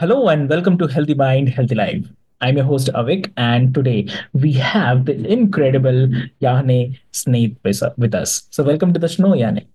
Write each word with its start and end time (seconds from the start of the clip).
Hello 0.00 0.28
and 0.28 0.48
welcome 0.48 0.78
to 0.78 0.86
Healthy 0.86 1.12
Mind, 1.12 1.50
Healthy 1.50 1.74
Life. 1.74 2.06
I'm 2.40 2.56
your 2.56 2.64
host 2.64 2.88
Avik, 2.94 3.30
and 3.36 3.74
today 3.74 4.08
we 4.32 4.50
have 4.54 5.04
the 5.04 5.12
incredible 5.30 6.08
Yahne 6.40 6.98
Sneed 7.12 7.58
with 7.62 8.14
us. 8.14 8.44
So, 8.48 8.64
welcome 8.64 8.94
to 8.94 8.98
the 8.98 9.08
show, 9.08 9.34
Yahne. 9.34 9.66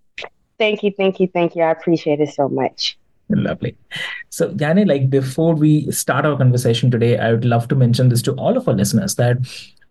Thank 0.58 0.82
you, 0.82 0.92
thank 0.98 1.20
you, 1.20 1.28
thank 1.28 1.56
you. 1.56 1.62
I 1.62 1.70
appreciate 1.70 2.22
it 2.22 2.34
so 2.34 2.50
much. 2.50 2.98
Lovely. 3.30 3.76
So, 4.30 4.50
Yahne, 4.50 4.88
like 4.88 5.12
before 5.12 5.54
we 5.54 5.92
start 5.92 6.26
our 6.26 6.36
conversation 6.36 6.90
today, 6.90 7.20
I 7.20 7.32
would 7.32 7.46
love 7.46 7.68
to 7.68 7.76
mention 7.76 8.10
this 8.10 8.24
to 8.24 8.34
all 8.34 8.58
of 8.58 8.68
our 8.68 8.74
listeners 8.74 9.14
that 9.18 9.38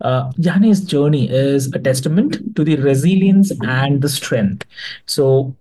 uh, 0.01 0.33
Yahne's 0.33 0.83
journey 0.83 1.29
is 1.29 1.73
a 1.73 1.79
testament 1.79 2.57
to 2.57 2.65
the 2.65 2.75
resilience 2.75 3.53
and 3.61 4.01
the 4.01 4.09
strength. 4.09 4.65
So, 5.05 5.55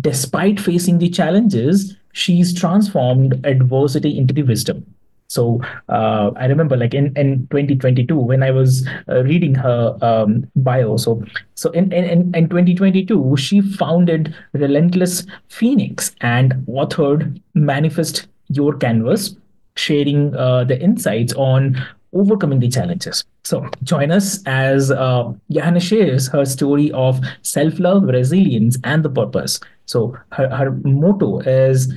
despite 0.00 0.58
facing 0.58 0.96
the 0.96 1.10
challenges, 1.10 1.94
she's 2.12 2.52
transformed 2.52 3.44
adversity 3.44 4.16
into 4.16 4.34
the 4.34 4.42
wisdom 4.42 4.84
so 5.28 5.60
uh, 5.88 6.30
i 6.36 6.46
remember 6.46 6.76
like 6.76 6.94
in, 6.94 7.12
in 7.16 7.46
2022 7.48 8.16
when 8.16 8.42
i 8.42 8.50
was 8.50 8.88
uh, 9.08 9.22
reading 9.24 9.54
her 9.54 9.96
um, 10.00 10.50
bio 10.56 10.96
so 10.96 11.22
so 11.54 11.70
in, 11.70 11.92
in, 11.92 12.34
in 12.34 12.48
2022 12.48 13.36
she 13.36 13.60
founded 13.60 14.34
relentless 14.52 15.26
phoenix 15.48 16.14
and 16.20 16.52
authored 16.66 17.40
manifest 17.54 18.26
your 18.48 18.74
canvas 18.74 19.36
sharing 19.76 20.34
uh, 20.34 20.64
the 20.64 20.80
insights 20.80 21.32
on 21.34 21.76
overcoming 22.12 22.60
the 22.60 22.68
challenges. 22.68 23.24
So 23.44 23.68
join 23.82 24.10
us 24.10 24.42
as 24.46 24.90
uh, 24.90 25.32
Yahne 25.50 25.80
shares 25.80 26.28
her 26.28 26.44
story 26.44 26.90
of 26.92 27.20
self-love, 27.42 28.04
resilience, 28.04 28.78
and 28.84 29.04
the 29.04 29.10
purpose. 29.10 29.60
So 29.88 30.00
her, 30.32 30.48
her 30.48 30.70
motto 30.84 31.40
is 31.40 31.92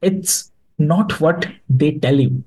it's 0.00 0.50
not 0.78 1.20
what 1.20 1.46
they 1.68 1.92
tell 1.92 2.18
you 2.18 2.42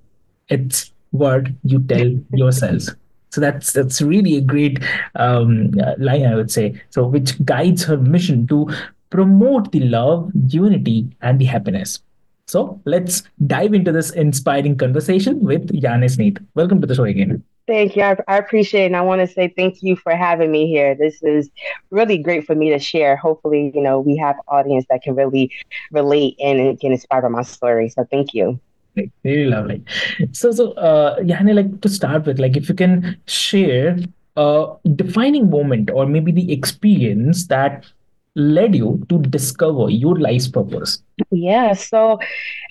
it's 0.50 0.92
what 1.12 1.48
you 1.64 1.80
tell 1.92 2.12
yourselves 2.34 2.94
so 3.30 3.42
that's 3.42 3.74
that's 3.74 4.02
really 4.02 4.36
a 4.38 4.42
great 4.42 4.80
um, 5.16 5.72
line 5.98 6.26
i 6.26 6.36
would 6.36 6.52
say 6.52 6.66
so 6.90 7.06
which 7.08 7.44
guides 7.46 7.84
her 7.84 7.98
mission 7.98 8.46
to 8.48 8.70
promote 9.10 9.72
the 9.72 9.80
love 9.82 10.32
unity 10.48 11.08
and 11.22 11.40
the 11.40 11.46
happiness 11.46 12.02
so 12.48 12.80
let's 12.86 13.24
dive 13.48 13.74
into 13.74 13.92
this 13.92 14.12
inspiring 14.12 14.78
conversation 14.78 15.40
with 15.40 15.68
Yahne 15.72 16.08
Sneed. 16.08 16.40
Welcome 16.54 16.80
to 16.80 16.86
the 16.86 16.94
show 16.94 17.06
again. 17.06 17.44
Thank 17.68 17.96
you. 17.96 18.04
I, 18.04 18.16
I, 18.28 18.38
appreciate 18.38 18.84
it. 18.84 18.88
And 18.88 18.96
I 18.96 19.02
want 19.02 19.22
to 19.22 19.28
say 19.28 19.52
thank 19.56 19.82
you 19.82 19.96
for 19.96 20.16
having 20.16 20.52
me 20.52 20.68
here. 20.68 20.94
This 20.94 21.22
is 21.24 21.50
really 21.90 22.18
great 22.18 22.46
for 22.46 22.54
me 22.54 22.70
to 22.70 22.78
share. 22.78 23.16
Hopefully, 23.16 23.72
you 23.74 23.82
know, 23.82 24.00
we 24.00 24.16
have 24.18 24.36
audience 24.48 24.86
that 24.90 25.02
can 25.02 25.16
really 25.16 25.52
relate 25.92 26.36
and 26.40 26.80
get 26.80 26.92
inspired 26.92 27.24
by 27.24 27.30
my 27.30 27.42
story. 27.42 27.90
So 27.90 28.06
thank 28.12 28.34
you. 28.34 28.60
Very 29.24 29.46
lovely. 29.46 29.84
So, 30.32 30.52
so 30.52 30.72
uh, 30.74 31.18
Yahne, 31.20 31.54
like 31.56 31.82
to 31.82 31.90
start 31.90 32.26
with, 32.26 32.40
like 32.40 32.56
if 32.56 32.70
you 32.70 32.76
can 32.76 33.18
share 33.26 33.98
a 34.38 34.76
defining 34.96 35.50
moment 35.50 35.90
or 35.92 36.06
maybe 36.06 36.32
the 36.32 36.52
experience 36.52 37.48
that 37.48 37.86
led 38.36 38.76
you 38.76 39.06
to 39.10 39.20
discover 39.20 39.90
your 39.90 40.18
life's 40.18 40.48
purpose? 40.48 41.02
Yeah, 41.32 41.74
so 41.74 42.20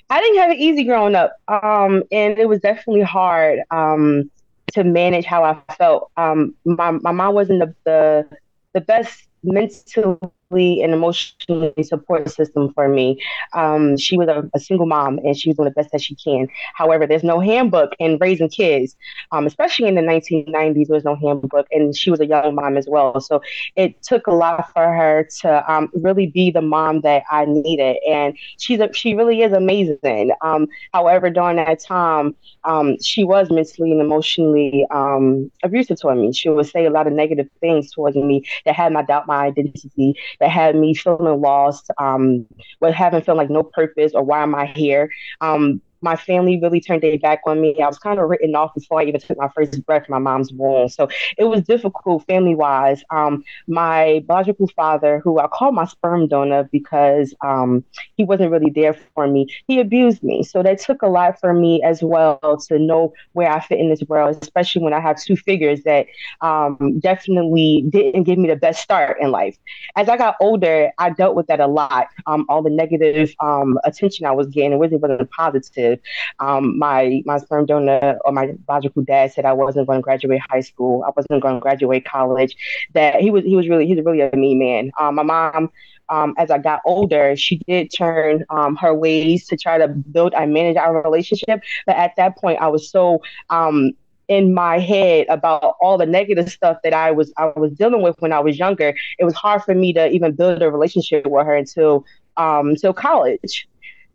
I 0.09 0.21
didn't 0.21 0.37
have 0.37 0.51
it 0.51 0.59
easy 0.59 0.83
growing 0.83 1.15
up, 1.15 1.33
um, 1.47 2.03
and 2.11 2.37
it 2.37 2.47
was 2.47 2.59
definitely 2.59 3.01
hard 3.01 3.59
um, 3.71 4.29
to 4.73 4.83
manage 4.83 5.25
how 5.25 5.43
I 5.43 5.61
felt. 5.75 6.11
Um, 6.17 6.55
my 6.65 6.91
my 6.91 7.11
mom 7.11 7.33
wasn't 7.33 7.59
the 7.59 7.75
the, 7.85 8.29
the 8.73 8.81
best 8.81 9.27
mentally 9.43 10.17
and 10.51 10.93
emotionally 10.93 11.73
support 11.81 12.29
system 12.29 12.71
for 12.73 12.87
me. 12.87 13.19
Um, 13.53 13.97
she 13.97 14.15
was 14.15 14.27
a, 14.27 14.47
a, 14.53 14.59
single 14.59 14.85
mom 14.85 15.17
and 15.19 15.35
she 15.35 15.49
was 15.49 15.57
doing 15.57 15.69
the 15.69 15.73
best 15.73 15.91
that 15.91 16.01
she 16.01 16.15
can. 16.15 16.47
However, 16.75 17.07
there's 17.07 17.23
no 17.23 17.39
handbook 17.39 17.93
in 17.97 18.17
raising 18.19 18.49
kids, 18.49 18.95
um, 19.31 19.47
especially 19.47 19.87
in 19.87 19.95
the 19.95 20.01
1990s. 20.01 20.87
There 20.87 20.95
was 20.95 21.03
no 21.03 21.15
handbook, 21.15 21.67
and 21.71 21.95
she 21.95 22.11
was 22.11 22.19
a 22.19 22.27
young 22.27 22.53
mom 22.53 22.77
as 22.77 22.85
well. 22.87 23.19
So 23.21 23.41
it 23.75 24.01
took 24.03 24.27
a 24.27 24.31
lot 24.31 24.71
for 24.71 24.83
her 24.83 25.27
to 25.41 25.71
um, 25.71 25.89
really 25.93 26.27
be 26.27 26.51
the 26.51 26.61
mom 26.61 27.01
that 27.01 27.23
I 27.31 27.45
needed, 27.45 27.97
and 28.07 28.37
she's 28.59 28.79
a, 28.79 28.93
she 28.93 29.15
really 29.15 29.41
is 29.41 29.51
amazing. 29.51 30.31
Um, 30.41 30.67
however, 30.93 31.29
during 31.31 31.57
that 31.57 31.79
time, 31.79 32.35
um, 32.65 33.01
she 33.01 33.23
was 33.23 33.49
mentally 33.49 33.91
and 33.91 34.01
emotionally 34.01 34.85
um, 34.91 35.51
abusive 35.63 35.99
toward 35.99 36.17
me. 36.17 36.33
She 36.33 36.49
would 36.49 36.67
say 36.67 36.85
a 36.85 36.91
lot 36.91 37.07
of 37.07 37.13
negative 37.13 37.49
things 37.61 37.91
towards 37.91 38.15
me 38.15 38.45
that 38.65 38.75
had 38.75 38.93
my 38.93 39.01
doubt 39.01 39.27
my 39.27 39.45
identity 39.45 40.15
that 40.39 40.49
had 40.49 40.75
me 40.75 40.93
feeling 40.93 41.41
lost, 41.41 41.89
um, 41.97 42.45
with 42.81 42.93
having 42.93 43.21
feeling 43.21 43.37
like 43.37 43.49
no 43.49 43.63
purpose 43.63 44.13
or 44.13 44.23
why 44.23 44.43
am 44.43 44.55
I 44.55 44.65
here. 44.65 45.11
Um, 45.41 45.81
my 46.05 46.15
family 46.15 46.59
really 46.61 46.79
turned 46.79 47.01
their 47.01 47.17
back 47.17 47.41
on 47.47 47.59
me. 47.59 47.81
I 47.81 47.87
was 47.87 47.97
kind 47.97 48.19
of 48.19 48.29
written 48.29 48.55
off 48.55 48.75
before 48.75 49.01
I 49.01 49.05
even 49.05 49.19
took 49.19 49.39
my 49.39 49.49
first 49.49 49.83
breath 49.87 50.05
from 50.05 50.13
my 50.13 50.19
mom's 50.19 50.53
womb. 50.53 50.87
So 50.87 51.09
it 51.37 51.45
was 51.45 51.63
difficult 51.63 52.25
family 52.27 52.53
wise. 52.53 53.03
Um, 53.09 53.43
my 53.67 54.23
biological 54.27 54.67
father, 54.75 55.19
who 55.23 55.39
I 55.39 55.47
call 55.47 55.71
my 55.71 55.85
sperm 55.85 56.27
donor 56.27 56.69
because 56.71 57.33
um, 57.43 57.83
he 58.17 58.23
wasn't 58.23 58.51
really 58.51 58.69
there 58.69 58.93
for 59.15 59.27
me, 59.27 59.47
he 59.67 59.79
abused 59.79 60.21
me. 60.21 60.43
So 60.43 60.61
that 60.61 60.79
took 60.79 61.01
a 61.01 61.07
lot 61.07 61.39
for 61.39 61.53
me 61.53 61.81
as 61.81 62.03
well 62.03 62.39
to 62.67 62.77
know 62.77 63.11
where 63.33 63.49
I 63.51 63.59
fit 63.59 63.79
in 63.79 63.89
this 63.89 64.03
world, 64.07 64.37
especially 64.43 64.83
when 64.83 64.93
I 64.93 64.99
have 64.99 65.19
two 65.19 65.35
figures 65.35 65.81
that 65.83 66.05
um, 66.41 66.99
definitely 66.99 67.85
didn't 67.89 68.23
give 68.23 68.37
me 68.37 68.47
the 68.47 68.55
best 68.55 68.83
start 68.83 69.17
in 69.19 69.31
life. 69.31 69.57
As 69.95 70.07
I 70.07 70.17
got 70.17 70.35
older, 70.39 70.91
I 70.99 71.09
dealt 71.09 71.35
with 71.35 71.47
that 71.47 71.59
a 71.59 71.67
lot. 71.67 72.09
Um, 72.27 72.45
all 72.47 72.61
the 72.61 72.69
negative 72.69 73.33
um, 73.39 73.79
attention 73.83 74.27
I 74.27 74.31
was 74.31 74.47
getting, 74.47 74.73
it 74.73 74.77
wasn't 74.77 75.31
positive. 75.31 75.94
Um, 76.39 76.77
my 76.77 77.21
my 77.25 77.37
sperm 77.37 77.65
donor 77.65 78.17
or 78.25 78.31
my 78.31 78.53
biological 78.67 79.03
dad 79.03 79.33
said 79.33 79.45
I 79.45 79.53
wasn't 79.53 79.87
going 79.87 79.99
to 79.99 80.03
graduate 80.03 80.41
high 80.49 80.61
school. 80.61 81.03
I 81.03 81.11
wasn't 81.15 81.41
going 81.41 81.55
to 81.55 81.61
graduate 81.61 82.05
college. 82.05 82.55
That 82.93 83.21
he 83.21 83.31
was 83.31 83.43
he 83.43 83.55
was 83.55 83.67
really 83.67 83.87
he's 83.87 84.03
really 84.03 84.21
a 84.21 84.35
mean 84.35 84.59
man. 84.59 84.91
Um, 84.99 85.15
my 85.15 85.23
mom. 85.23 85.71
Um, 86.07 86.35
as 86.37 86.51
I 86.51 86.59
got 86.59 86.81
older, 86.85 87.35
she 87.35 87.57
did 87.67 87.91
turn 87.91 88.45
um, 88.51 88.75
her 88.75 88.93
ways 88.93 89.47
to 89.47 89.57
try 89.57 89.79
to 89.79 89.87
build 89.87 90.35
and 90.35 90.53
manage 90.53 90.77
our 90.77 91.01
relationship. 91.01 91.63
But 91.87 91.95
at 91.95 92.15
that 92.17 92.37
point, 92.37 92.61
I 92.61 92.67
was 92.67 92.91
so 92.91 93.23
um, 93.49 93.93
in 94.27 94.53
my 94.53 94.79
head 94.79 95.27
about 95.29 95.75
all 95.81 95.97
the 95.97 96.05
negative 96.05 96.49
stuff 96.51 96.77
that 96.83 96.93
I 96.93 97.11
was 97.11 97.31
I 97.37 97.51
was 97.55 97.71
dealing 97.73 98.01
with 98.01 98.15
when 98.19 98.33
I 98.33 98.39
was 98.39 98.57
younger. 98.57 98.95
It 99.19 99.25
was 99.25 99.33
hard 99.33 99.63
for 99.63 99.75
me 99.75 99.93
to 99.93 100.09
even 100.09 100.33
build 100.33 100.61
a 100.61 100.71
relationship 100.71 101.25
with 101.25 101.45
her 101.45 101.55
until 101.55 102.05
um, 102.37 102.69
until 102.69 102.93
college. 102.93 103.67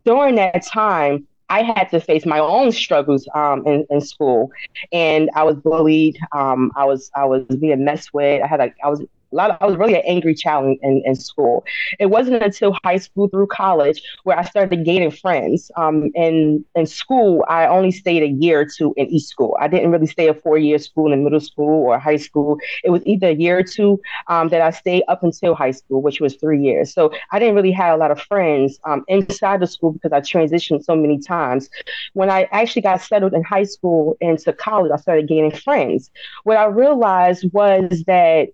During 0.03 0.35
that 0.35 0.65
time, 0.65 1.27
I 1.51 1.63
had 1.63 1.89
to 1.89 1.99
face 1.99 2.25
my 2.25 2.39
own 2.39 2.71
struggles 2.71 3.27
um, 3.35 3.67
in, 3.67 3.85
in 3.89 3.99
school, 3.99 4.49
and 4.93 5.29
I 5.35 5.43
was 5.43 5.57
bullied. 5.57 6.17
Um, 6.31 6.71
I 6.77 6.85
was 6.85 7.11
I 7.13 7.25
was 7.25 7.43
being 7.45 7.83
messed 7.83 8.13
with. 8.13 8.41
I 8.41 8.47
had 8.47 8.59
like 8.59 8.75
I 8.81 8.87
was 8.89 9.01
a 9.31 9.35
lot 9.35 9.51
of, 9.51 9.57
I 9.61 9.65
was 9.65 9.77
really 9.77 9.95
an 9.95 10.03
angry 10.05 10.35
child 10.35 10.65
in, 10.65 10.77
in, 10.81 11.03
in, 11.05 11.15
school. 11.15 11.63
It 11.99 12.07
wasn't 12.07 12.41
until 12.43 12.75
high 12.83 12.97
school 12.97 13.27
through 13.27 13.47
college 13.47 14.01
where 14.23 14.37
I 14.37 14.43
started 14.43 14.83
gaining 14.83 15.11
friends. 15.11 15.71
Um, 15.77 16.11
in 16.15 16.65
in 16.75 16.85
school, 16.85 17.45
I 17.47 17.67
only 17.67 17.91
stayed 17.91 18.23
a 18.23 18.27
year 18.27 18.61
or 18.61 18.65
two 18.65 18.93
in 18.97 19.07
each 19.07 19.25
school. 19.25 19.55
I 19.59 19.67
didn't 19.67 19.91
really 19.91 20.07
stay 20.07 20.27
a 20.27 20.33
four 20.33 20.57
year 20.57 20.79
school 20.79 21.13
in 21.13 21.23
middle 21.23 21.39
school 21.39 21.85
or 21.85 21.99
high 21.99 22.17
school. 22.17 22.57
It 22.83 22.89
was 22.89 23.01
either 23.05 23.29
a 23.29 23.33
year 23.33 23.59
or 23.59 23.63
two 23.63 24.01
um, 24.27 24.49
that 24.49 24.61
I 24.61 24.71
stayed 24.71 25.03
up 25.07 25.23
until 25.23 25.55
high 25.55 25.71
school, 25.71 26.01
which 26.01 26.19
was 26.19 26.35
three 26.35 26.61
years. 26.61 26.93
So 26.93 27.11
I 27.31 27.39
didn't 27.39 27.55
really 27.55 27.71
have 27.71 27.95
a 27.95 27.97
lot 27.97 28.11
of 28.11 28.21
friends 28.21 28.79
um, 28.85 29.03
inside 29.07 29.59
the 29.61 29.67
school 29.67 29.91
because 29.91 30.11
I 30.11 30.21
transitioned 30.21 30.83
so 30.83 30.95
many 30.95 31.19
times. 31.19 31.69
When 32.13 32.29
I 32.29 32.47
actually 32.51 32.81
got 32.81 33.01
settled 33.01 33.33
in 33.33 33.43
high 33.43 33.63
school 33.63 34.17
into 34.21 34.51
college, 34.53 34.91
I 34.91 34.97
started 34.97 35.27
gaining 35.27 35.51
friends. 35.51 36.09
What 36.43 36.57
I 36.57 36.65
realized 36.65 37.45
was 37.53 38.03
that 38.07 38.49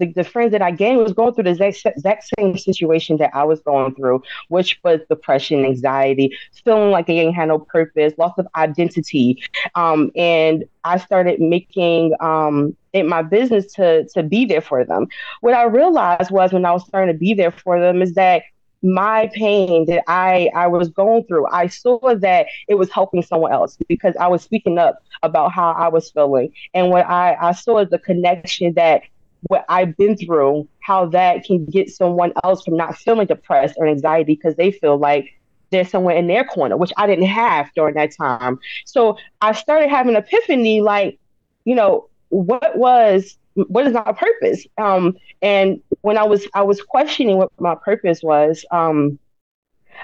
the, 0.00 0.12
the 0.12 0.24
friends 0.24 0.52
that 0.52 0.62
I 0.62 0.70
gained 0.72 0.98
was 0.98 1.12
going 1.12 1.34
through 1.34 1.44
the 1.44 1.50
exact, 1.50 1.96
exact 1.96 2.30
same 2.38 2.58
situation 2.58 3.18
that 3.18 3.30
I 3.34 3.44
was 3.44 3.60
going 3.60 3.94
through, 3.94 4.22
which 4.48 4.80
was 4.82 5.00
depression, 5.08 5.64
anxiety, 5.64 6.36
feeling 6.64 6.90
like 6.90 7.06
they 7.06 7.14
didn't 7.14 7.34
have 7.34 7.48
no 7.48 7.60
purpose, 7.60 8.14
loss 8.18 8.36
of 8.38 8.48
identity. 8.56 9.42
Um, 9.74 10.10
and 10.16 10.64
I 10.84 10.98
started 10.98 11.40
making 11.40 12.14
um, 12.20 12.76
it 12.92 13.06
my 13.06 13.22
business 13.22 13.72
to 13.74 14.08
to 14.08 14.22
be 14.22 14.44
there 14.46 14.62
for 14.62 14.84
them. 14.84 15.06
What 15.42 15.54
I 15.54 15.64
realized 15.64 16.30
was 16.30 16.52
when 16.52 16.64
I 16.64 16.72
was 16.72 16.84
starting 16.86 17.14
to 17.14 17.18
be 17.18 17.34
there 17.34 17.52
for 17.52 17.78
them 17.78 18.02
is 18.02 18.14
that 18.14 18.42
my 18.82 19.30
pain 19.34 19.84
that 19.86 20.02
I 20.08 20.50
I 20.54 20.66
was 20.66 20.88
going 20.88 21.24
through, 21.24 21.46
I 21.48 21.66
saw 21.66 21.98
that 22.16 22.46
it 22.66 22.74
was 22.76 22.90
helping 22.90 23.22
someone 23.22 23.52
else 23.52 23.76
because 23.88 24.16
I 24.18 24.28
was 24.28 24.42
speaking 24.42 24.78
up 24.78 25.02
about 25.22 25.52
how 25.52 25.72
I 25.72 25.88
was 25.88 26.10
feeling. 26.10 26.52
And 26.74 26.90
what 26.90 27.06
I, 27.06 27.36
I 27.40 27.52
saw 27.52 27.78
is 27.78 27.90
the 27.90 27.98
connection 27.98 28.72
that 28.74 29.02
what 29.42 29.64
I've 29.68 29.96
been 29.96 30.16
through, 30.16 30.68
how 30.80 31.06
that 31.06 31.44
can 31.44 31.64
get 31.64 31.90
someone 31.90 32.32
else 32.44 32.64
from 32.64 32.76
not 32.76 32.96
feeling 32.96 33.26
depressed 33.26 33.76
or 33.78 33.86
anxiety 33.86 34.34
because 34.34 34.56
they 34.56 34.70
feel 34.70 34.98
like 34.98 35.32
there's 35.70 35.88
someone 35.88 36.16
in 36.16 36.26
their 36.26 36.44
corner, 36.44 36.76
which 36.76 36.92
I 36.96 37.06
didn't 37.06 37.26
have 37.26 37.70
during 37.74 37.94
that 37.94 38.14
time. 38.16 38.58
So 38.84 39.16
I 39.40 39.52
started 39.52 39.88
having 39.88 40.14
an 40.14 40.22
epiphany 40.22 40.80
like, 40.80 41.18
you 41.64 41.74
know, 41.74 42.08
what 42.28 42.76
was 42.76 43.36
what 43.54 43.86
is 43.86 43.92
my 43.92 44.12
purpose? 44.12 44.66
Um, 44.78 45.16
and 45.42 45.80
when 46.02 46.16
I 46.16 46.24
was 46.24 46.46
I 46.54 46.62
was 46.62 46.82
questioning 46.82 47.36
what 47.36 47.50
my 47.58 47.74
purpose 47.74 48.22
was, 48.22 48.64
um, 48.70 49.18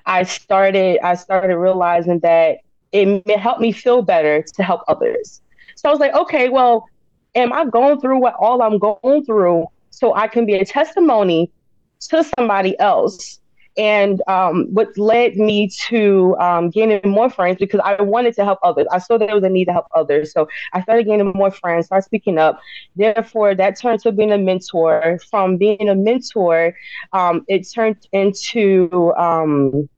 I 0.05 0.25
started 0.25 0.99
I 1.03 1.15
started 1.15 1.57
realizing 1.57 2.21
that 2.21 2.59
it 2.93 3.39
helped 3.39 3.61
me 3.61 3.73
feel 3.73 4.03
better 4.03 4.43
to 4.43 4.63
help 4.63 4.83
others. 4.89 5.43
So 5.77 5.89
I 5.89 5.93
was 5.93 6.01
like, 6.01 6.15
okay, 6.15 6.49
well, 6.49 6.89
am 7.37 7.53
I 7.53 7.65
going 7.67 8.01
through 8.01 8.19
what 8.19 8.35
all 8.41 8.63
I'm 8.63 8.79
going 8.79 9.25
through 9.25 9.67
so 9.91 10.15
I 10.15 10.27
can 10.27 10.47
be 10.47 10.55
a 10.55 10.65
testimony 10.65 11.51
to 12.09 12.25
somebody 12.37 12.79
else? 12.81 13.41
And 13.79 14.23
um, 14.27 14.69
what 14.73 14.97
led 14.97 15.37
me 15.37 15.69
to 15.89 16.35
um, 16.41 16.71
gaining 16.71 17.01
more 17.05 17.29
friends 17.29 17.59
because 17.59 17.81
I 17.85 18.01
wanted 18.01 18.35
to 18.37 18.45
help 18.45 18.59
others. 18.63 18.87
I 18.91 18.97
saw 18.97 19.19
there 19.19 19.35
was 19.35 19.45
a 19.45 19.51
need 19.51 19.67
to 19.67 19.73
help 19.73 19.87
others. 19.95 20.33
So 20.33 20.49
I 20.73 20.81
started 20.81 21.05
gaining 21.05 21.31
more 21.35 21.51
friends, 21.51 21.87
started 21.87 22.07
speaking 22.07 22.39
up. 22.39 22.59
Therefore, 22.97 23.55
that 23.55 23.79
turned 23.79 24.01
to 24.01 24.13
being 24.13 24.33
a 24.33 24.39
mentor. 24.39 25.21
From 25.31 25.59
being 25.59 25.91
a 25.91 25.95
mentor, 25.95 26.75
um, 27.13 27.45
it 27.49 27.69
turned 27.71 28.09
into 28.13 29.13
um, 29.19 29.91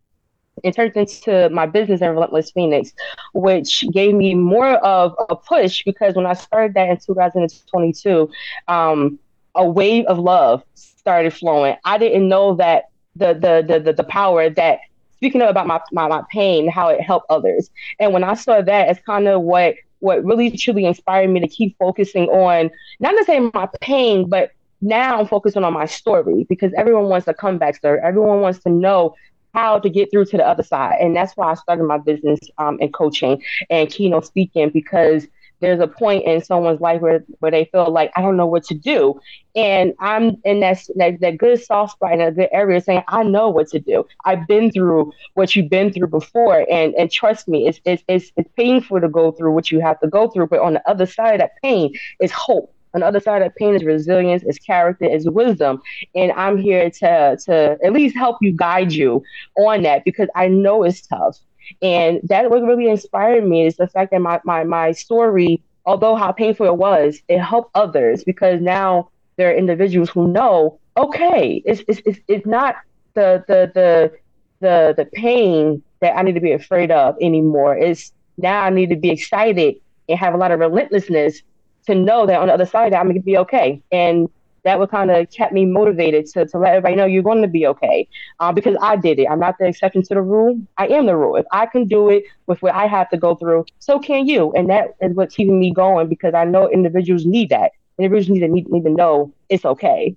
it 0.64 0.74
turned 0.74 0.96
into 0.96 1.48
my 1.50 1.66
business 1.66 2.00
and 2.00 2.12
Relentless 2.12 2.50
Phoenix, 2.50 2.92
which 3.32 3.84
gave 3.92 4.14
me 4.14 4.34
more 4.34 4.74
of 4.84 5.14
a 5.28 5.36
push 5.36 5.82
because 5.84 6.14
when 6.14 6.26
I 6.26 6.34
started 6.34 6.74
that 6.74 6.88
in 6.88 6.98
2022, 6.98 8.30
um, 8.68 9.18
a 9.54 9.68
wave 9.68 10.04
of 10.06 10.18
love 10.18 10.62
started 10.74 11.32
flowing. 11.32 11.76
I 11.84 11.98
didn't 11.98 12.28
know 12.28 12.54
that 12.56 12.90
the 13.16 13.34
the 13.34 13.64
the 13.66 13.80
the, 13.80 13.92
the 13.92 14.04
power 14.04 14.48
that 14.50 14.80
speaking 15.16 15.42
about 15.42 15.66
my, 15.66 15.80
my 15.92 16.06
my 16.06 16.22
pain, 16.30 16.70
how 16.70 16.88
it 16.88 17.00
helped 17.00 17.26
others. 17.30 17.70
And 17.98 18.12
when 18.12 18.24
I 18.24 18.34
saw 18.34 18.62
that, 18.62 18.88
it's 18.88 19.00
kind 19.04 19.26
of 19.26 19.42
what 19.42 19.74
what 20.00 20.24
really 20.24 20.50
truly 20.56 20.84
inspired 20.84 21.28
me 21.30 21.40
to 21.40 21.48
keep 21.48 21.76
focusing 21.78 22.28
on 22.28 22.70
not 23.00 23.14
necessarily 23.14 23.50
my 23.52 23.68
pain, 23.80 24.28
but 24.28 24.52
now 24.80 25.18
I'm 25.18 25.26
focusing 25.26 25.64
on 25.64 25.72
my 25.72 25.86
story 25.86 26.46
because 26.48 26.72
everyone 26.76 27.06
wants 27.06 27.26
a 27.26 27.34
comeback 27.34 27.76
story. 27.76 27.98
Everyone 28.02 28.40
wants 28.40 28.60
to 28.60 28.70
know 28.70 29.16
how 29.54 29.78
to 29.78 29.88
get 29.88 30.10
through 30.10 30.26
to 30.26 30.36
the 30.36 30.46
other 30.46 30.62
side. 30.62 30.96
And 31.00 31.16
that's 31.16 31.36
why 31.36 31.50
I 31.50 31.54
started 31.54 31.84
my 31.84 31.98
business 31.98 32.38
um, 32.58 32.78
in 32.80 32.92
coaching 32.92 33.42
and 33.70 33.88
keynote 33.88 34.26
speaking 34.26 34.70
because 34.70 35.26
there's 35.60 35.80
a 35.80 35.88
point 35.88 36.24
in 36.24 36.42
someone's 36.42 36.80
life 36.80 37.00
where, 37.00 37.24
where 37.40 37.50
they 37.50 37.64
feel 37.66 37.90
like 37.90 38.12
I 38.16 38.22
don't 38.22 38.36
know 38.36 38.46
what 38.46 38.64
to 38.64 38.74
do. 38.74 39.20
And 39.56 39.94
I'm 39.98 40.36
in 40.44 40.60
that, 40.60 40.86
that, 40.96 41.20
that 41.20 41.38
good 41.38 41.60
soft 41.60 41.92
spot 41.92 42.12
in 42.12 42.20
a 42.20 42.30
good 42.30 42.48
area 42.52 42.80
saying, 42.80 43.02
I 43.08 43.24
know 43.24 43.48
what 43.48 43.68
to 43.68 43.80
do. 43.80 44.06
I've 44.24 44.46
been 44.46 44.70
through 44.70 45.12
what 45.34 45.56
you've 45.56 45.70
been 45.70 45.92
through 45.92 46.08
before. 46.08 46.64
And 46.70 46.94
and 46.94 47.10
trust 47.10 47.48
me, 47.48 47.66
it's, 47.66 47.80
it's, 47.84 48.04
it's, 48.08 48.30
it's 48.36 48.50
painful 48.56 49.00
to 49.00 49.08
go 49.08 49.32
through 49.32 49.52
what 49.52 49.70
you 49.70 49.80
have 49.80 49.98
to 50.00 50.06
go 50.06 50.28
through. 50.28 50.46
But 50.46 50.60
on 50.60 50.74
the 50.74 50.88
other 50.88 51.06
side 51.06 51.34
of 51.34 51.40
that 51.40 51.60
pain 51.60 51.94
is 52.20 52.30
hope 52.30 52.72
on 52.94 53.00
the 53.00 53.06
other 53.06 53.20
side 53.20 53.42
of 53.42 53.54
pain 53.56 53.74
is 53.74 53.84
resilience, 53.84 54.42
is 54.42 54.58
character, 54.58 55.04
is 55.04 55.28
wisdom. 55.28 55.80
And 56.14 56.32
I'm 56.32 56.58
here 56.58 56.90
to 56.90 57.38
to 57.44 57.78
at 57.84 57.92
least 57.92 58.16
help 58.16 58.38
you 58.40 58.52
guide 58.52 58.92
you 58.92 59.22
on 59.56 59.82
that 59.82 60.04
because 60.04 60.28
I 60.34 60.48
know 60.48 60.84
it's 60.84 61.06
tough. 61.06 61.38
And 61.82 62.20
that 62.24 62.50
what 62.50 62.62
really 62.62 62.88
inspired 62.88 63.46
me 63.46 63.66
is 63.66 63.76
the 63.76 63.88
fact 63.88 64.10
that 64.12 64.20
my 64.20 64.40
my 64.44 64.64
my 64.64 64.92
story, 64.92 65.62
although 65.86 66.14
how 66.14 66.32
painful 66.32 66.66
it 66.66 66.76
was, 66.76 67.20
it 67.28 67.38
helped 67.38 67.70
others 67.74 68.24
because 68.24 68.60
now 68.60 69.10
there 69.36 69.50
are 69.50 69.54
individuals 69.54 70.10
who 70.10 70.28
know, 70.28 70.78
okay, 70.96 71.62
it's 71.64 71.82
it's 71.88 72.00
it's, 72.06 72.18
it's 72.28 72.46
not 72.46 72.76
the 73.14 73.44
the 73.46 73.70
the 73.74 74.12
the 74.60 74.94
the 74.96 75.04
pain 75.04 75.82
that 76.00 76.16
I 76.16 76.22
need 76.22 76.34
to 76.34 76.40
be 76.40 76.52
afraid 76.52 76.90
of 76.90 77.16
anymore. 77.20 77.76
It's 77.76 78.12
now 78.36 78.62
I 78.62 78.70
need 78.70 78.90
to 78.90 78.96
be 78.96 79.10
excited 79.10 79.76
and 80.08 80.18
have 80.18 80.34
a 80.34 80.36
lot 80.36 80.52
of 80.52 80.60
relentlessness 80.60 81.42
to 81.88 81.94
know 81.94 82.26
that 82.26 82.40
on 82.40 82.46
the 82.46 82.54
other 82.54 82.66
side 82.66 82.94
I'm 82.94 83.08
gonna 83.08 83.20
be 83.20 83.36
okay. 83.38 83.82
And 83.92 84.28
that 84.64 84.78
would 84.78 84.90
kind 84.90 85.10
of 85.10 85.30
kept 85.30 85.52
me 85.52 85.64
motivated 85.64 86.26
to, 86.26 86.46
to 86.46 86.58
let 86.58 86.74
everybody 86.74 86.96
know 86.96 87.06
you're 87.06 87.22
going 87.22 87.42
to 87.42 87.48
be 87.48 87.66
okay. 87.66 88.08
Uh, 88.40 88.52
because 88.52 88.76
I 88.82 88.96
did 88.96 89.18
it. 89.18 89.26
I'm 89.30 89.40
not 89.40 89.56
the 89.58 89.66
exception 89.66 90.02
to 90.02 90.14
the 90.14 90.20
rule. 90.20 90.60
I 90.76 90.88
am 90.88 91.06
the 91.06 91.16
rule. 91.16 91.36
If 91.36 91.46
I 91.52 91.66
can 91.66 91.86
do 91.86 92.10
it 92.10 92.24
with 92.46 92.60
what 92.60 92.74
I 92.74 92.86
have 92.86 93.08
to 93.10 93.16
go 93.16 93.34
through, 93.34 93.64
so 93.78 93.98
can 93.98 94.26
you. 94.26 94.52
And 94.52 94.68
that 94.68 94.96
is 95.00 95.14
what's 95.14 95.34
keeping 95.34 95.58
me 95.58 95.72
going 95.72 96.08
because 96.08 96.34
I 96.34 96.44
know 96.44 96.68
individuals 96.68 97.24
need 97.24 97.48
that. 97.50 97.72
Individuals 97.98 98.28
need 98.28 98.40
to 98.40 98.48
need, 98.48 98.68
need 98.68 98.84
to 98.84 98.90
know 98.90 99.32
it's 99.48 99.64
okay. 99.64 100.16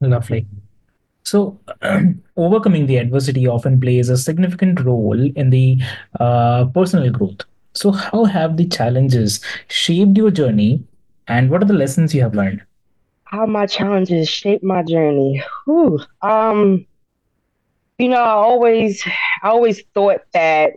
Lovely. 0.00 0.46
So, 1.24 1.58
um, 1.82 2.22
overcoming 2.36 2.86
the 2.86 2.98
adversity 2.98 3.48
often 3.48 3.80
plays 3.80 4.10
a 4.10 4.16
significant 4.16 4.80
role 4.84 5.18
in 5.18 5.50
the 5.50 5.80
uh, 6.20 6.66
personal 6.66 7.10
growth. 7.10 7.40
So, 7.76 7.92
how 7.92 8.24
have 8.24 8.56
the 8.56 8.66
challenges 8.66 9.40
shaped 9.68 10.16
your 10.16 10.30
journey, 10.30 10.82
and 11.28 11.50
what 11.50 11.62
are 11.62 11.66
the 11.66 11.74
lessons 11.74 12.14
you 12.14 12.22
have 12.22 12.34
learned? 12.34 12.62
How 13.24 13.44
my 13.44 13.66
challenges 13.66 14.30
shaped 14.30 14.64
my 14.64 14.82
journey. 14.82 15.42
Whew. 15.66 16.00
Um, 16.22 16.86
you 17.98 18.08
know, 18.08 18.22
I 18.22 18.30
always, 18.30 19.02
I 19.42 19.48
always 19.48 19.82
thought 19.92 20.22
that 20.32 20.72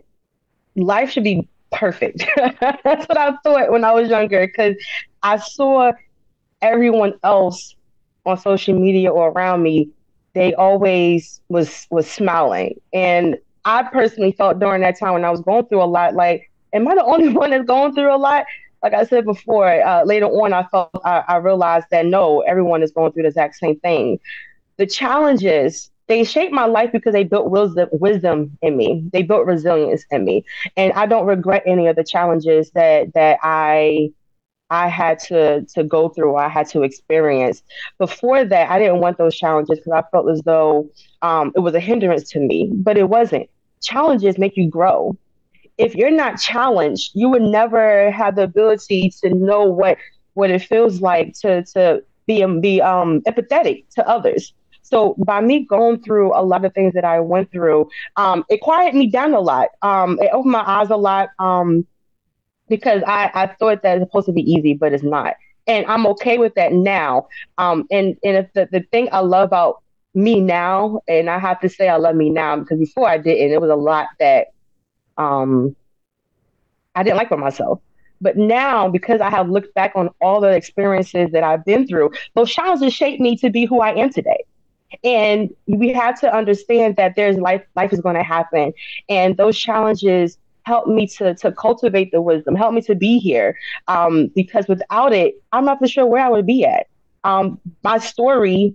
life 0.76 1.10
should 1.10 1.24
be 1.24 1.48
perfect. 1.72 2.22
That's 2.36 3.08
what 3.08 3.16
I 3.16 3.34
thought 3.42 3.72
when 3.72 3.82
I 3.82 3.92
was 3.92 4.10
younger, 4.10 4.46
because 4.46 4.76
I 5.22 5.38
saw 5.38 5.92
everyone 6.60 7.14
else 7.22 7.76
on 8.26 8.36
social 8.36 8.78
media 8.78 9.10
or 9.10 9.30
around 9.30 9.62
me. 9.62 9.88
They 10.34 10.52
always 10.52 11.40
was 11.48 11.86
was 11.90 12.08
smiling, 12.08 12.78
and 12.92 13.38
I 13.64 13.84
personally 13.84 14.32
felt 14.32 14.58
during 14.58 14.82
that 14.82 14.98
time 14.98 15.14
when 15.14 15.24
I 15.24 15.30
was 15.30 15.40
going 15.40 15.64
through 15.64 15.82
a 15.82 15.84
lot, 15.84 16.14
like 16.14 16.49
am 16.72 16.88
I 16.88 16.94
the 16.94 17.04
only 17.04 17.28
one 17.34 17.50
that's 17.50 17.64
going 17.64 17.94
through 17.94 18.14
a 18.14 18.16
lot? 18.18 18.44
Like 18.82 18.94
I 18.94 19.04
said 19.04 19.24
before, 19.24 19.68
uh, 19.68 20.04
later 20.04 20.26
on, 20.26 20.52
I 20.52 20.64
felt 20.64 20.90
I, 21.04 21.22
I 21.28 21.36
realized 21.36 21.86
that 21.90 22.06
no, 22.06 22.40
everyone 22.40 22.82
is 22.82 22.92
going 22.92 23.12
through 23.12 23.22
the 23.22 23.28
exact 23.28 23.56
same 23.56 23.78
thing. 23.80 24.18
The 24.78 24.86
challenges 24.86 25.90
they 26.08 26.24
shaped 26.24 26.52
my 26.52 26.64
life 26.64 26.90
because 26.92 27.12
they 27.12 27.22
built 27.22 27.50
wisdom, 27.50 27.88
wisdom 27.92 28.58
in 28.62 28.76
me. 28.76 29.08
They 29.12 29.22
built 29.22 29.46
resilience 29.46 30.04
in 30.10 30.24
me, 30.24 30.44
and 30.76 30.92
I 30.94 31.06
don't 31.06 31.26
regret 31.26 31.62
any 31.66 31.86
of 31.86 31.96
the 31.96 32.02
challenges 32.04 32.70
that 32.72 33.12
that 33.14 33.38
I 33.42 34.10
I 34.70 34.88
had 34.88 35.18
to 35.28 35.64
to 35.74 35.84
go 35.84 36.08
through. 36.08 36.36
I 36.36 36.48
had 36.48 36.68
to 36.70 36.82
experience. 36.82 37.62
Before 37.98 38.44
that, 38.44 38.70
I 38.70 38.78
didn't 38.78 39.00
want 39.00 39.18
those 39.18 39.36
challenges 39.36 39.78
because 39.78 39.92
I 39.92 40.02
felt 40.10 40.28
as 40.30 40.42
though 40.42 40.88
um, 41.22 41.52
it 41.54 41.60
was 41.60 41.74
a 41.74 41.80
hindrance 41.80 42.28
to 42.30 42.40
me, 42.40 42.70
but 42.72 42.96
it 42.96 43.08
wasn't. 43.08 43.48
Challenges 43.82 44.38
make 44.38 44.56
you 44.56 44.68
grow 44.68 45.16
if 45.80 45.96
you're 45.96 46.10
not 46.12 46.38
challenged, 46.40 47.12
you 47.14 47.30
would 47.30 47.42
never 47.42 48.10
have 48.12 48.36
the 48.36 48.44
ability 48.44 49.12
to 49.22 49.34
know 49.34 49.64
what 49.64 49.98
what 50.34 50.50
it 50.50 50.62
feels 50.62 51.00
like 51.02 51.34
to 51.42 51.64
to 51.74 52.02
be 52.26 52.42
um, 52.44 52.60
be 52.60 52.80
um 52.82 53.22
empathetic 53.28 53.84
to 53.96 54.08
others. 54.08 54.54
So 54.82 55.16
by 55.26 55.40
me 55.40 55.66
going 55.66 56.02
through 56.02 56.34
a 56.38 56.42
lot 56.42 56.64
of 56.64 56.74
things 56.74 56.94
that 56.94 57.04
I 57.04 57.20
went 57.20 57.50
through, 57.52 57.88
um, 58.16 58.44
it 58.48 58.60
quieted 58.60 58.94
me 58.98 59.08
down 59.10 59.34
a 59.34 59.40
lot. 59.40 59.68
Um, 59.82 60.18
it 60.20 60.30
opened 60.32 60.52
my 60.52 60.64
eyes 60.66 60.90
a 60.90 60.96
lot 60.96 61.30
um, 61.38 61.86
because 62.68 63.02
I, 63.06 63.30
I 63.34 63.46
thought 63.58 63.82
that 63.82 63.98
it's 63.98 64.06
supposed 64.10 64.26
to 64.26 64.32
be 64.32 64.42
easy, 64.42 64.74
but 64.74 64.92
it's 64.92 65.02
not. 65.04 65.34
and 65.66 65.86
I'm 65.86 66.06
okay 66.06 66.38
with 66.38 66.54
that 66.56 66.72
now. 66.72 67.28
Um, 67.58 67.86
and 67.90 68.16
and 68.24 68.36
if 68.38 68.52
the, 68.54 68.68
the 68.70 68.82
thing 68.92 69.08
I 69.12 69.20
love 69.20 69.44
about 69.48 69.76
me 70.14 70.40
now, 70.40 71.00
and 71.08 71.30
I 71.30 71.38
have 71.38 71.60
to 71.60 71.68
say 71.70 71.88
I 71.88 71.96
love 71.96 72.16
me 72.16 72.30
now 72.30 72.56
because 72.56 72.78
before 72.78 73.08
I 73.08 73.18
didn't, 73.18 73.52
it 73.52 73.60
was 73.60 73.70
a 73.70 73.76
lot 73.76 74.08
that 74.20 74.48
um 75.20 75.76
I 76.94 77.02
didn't 77.02 77.16
like 77.18 77.28
for 77.28 77.36
myself. 77.36 77.80
But 78.20 78.36
now, 78.36 78.88
because 78.88 79.20
I 79.20 79.30
have 79.30 79.48
looked 79.48 79.74
back 79.74 79.92
on 79.94 80.10
all 80.20 80.40
the 80.40 80.50
experiences 80.50 81.30
that 81.32 81.42
I've 81.42 81.64
been 81.64 81.86
through, 81.86 82.10
those 82.34 82.50
challenges 82.52 82.92
shaped 82.92 83.20
me 83.20 83.36
to 83.38 83.50
be 83.50 83.64
who 83.64 83.80
I 83.80 83.94
am 83.94 84.10
today. 84.10 84.44
And 85.04 85.50
we 85.66 85.90
have 85.92 86.20
to 86.20 86.34
understand 86.34 86.96
that 86.96 87.14
there's 87.16 87.36
life 87.38 87.62
life 87.76 87.92
is 87.92 88.00
going 88.00 88.16
to 88.16 88.22
happen. 88.22 88.72
And 89.08 89.36
those 89.36 89.58
challenges 89.58 90.38
help 90.64 90.86
me 90.88 91.06
to 91.08 91.34
to 91.36 91.52
cultivate 91.52 92.10
the 92.12 92.20
wisdom, 92.20 92.56
help 92.56 92.74
me 92.74 92.82
to 92.82 92.94
be 92.94 93.18
here. 93.18 93.56
Um, 93.88 94.30
because 94.34 94.66
without 94.68 95.12
it, 95.12 95.34
I'm 95.52 95.64
not 95.64 95.78
for 95.78 95.88
sure 95.88 96.06
where 96.06 96.24
I 96.24 96.28
would 96.28 96.46
be 96.46 96.64
at. 96.66 96.86
Um, 97.24 97.60
my 97.84 97.98
story 97.98 98.74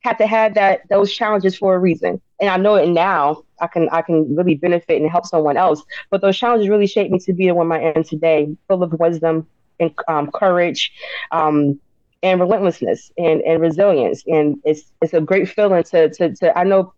had 0.00 0.18
to 0.18 0.26
have 0.26 0.54
that 0.54 0.82
those 0.88 1.12
challenges 1.12 1.56
for 1.56 1.74
a 1.74 1.78
reason. 1.78 2.20
And 2.40 2.50
I 2.50 2.56
know 2.56 2.74
it 2.76 2.88
now. 2.88 3.42
I 3.60 3.66
can 3.66 3.88
I 3.90 4.02
can 4.02 4.34
really 4.34 4.54
benefit 4.54 5.00
and 5.00 5.10
help 5.10 5.26
someone 5.26 5.56
else. 5.56 5.82
But 6.10 6.22
those 6.22 6.36
challenges 6.36 6.68
really 6.68 6.86
shaped 6.86 7.10
me 7.10 7.18
to 7.20 7.32
be 7.32 7.46
the 7.46 7.54
woman 7.54 7.80
I 7.80 7.92
am 7.96 8.04
today, 8.04 8.56
full 8.68 8.82
of 8.82 8.92
wisdom 8.94 9.46
and 9.78 9.92
um, 10.08 10.30
courage. 10.30 10.92
Um, 11.30 11.80
and 12.22 12.40
relentlessness 12.40 13.10
and, 13.16 13.40
and 13.42 13.60
resilience. 13.60 14.24
And 14.26 14.60
it's 14.64 14.92
it's 15.00 15.14
a 15.14 15.20
great 15.20 15.48
feeling 15.48 15.82
to, 15.84 16.10
to 16.10 16.34
to 16.36 16.58
I 16.58 16.64
know 16.64 16.92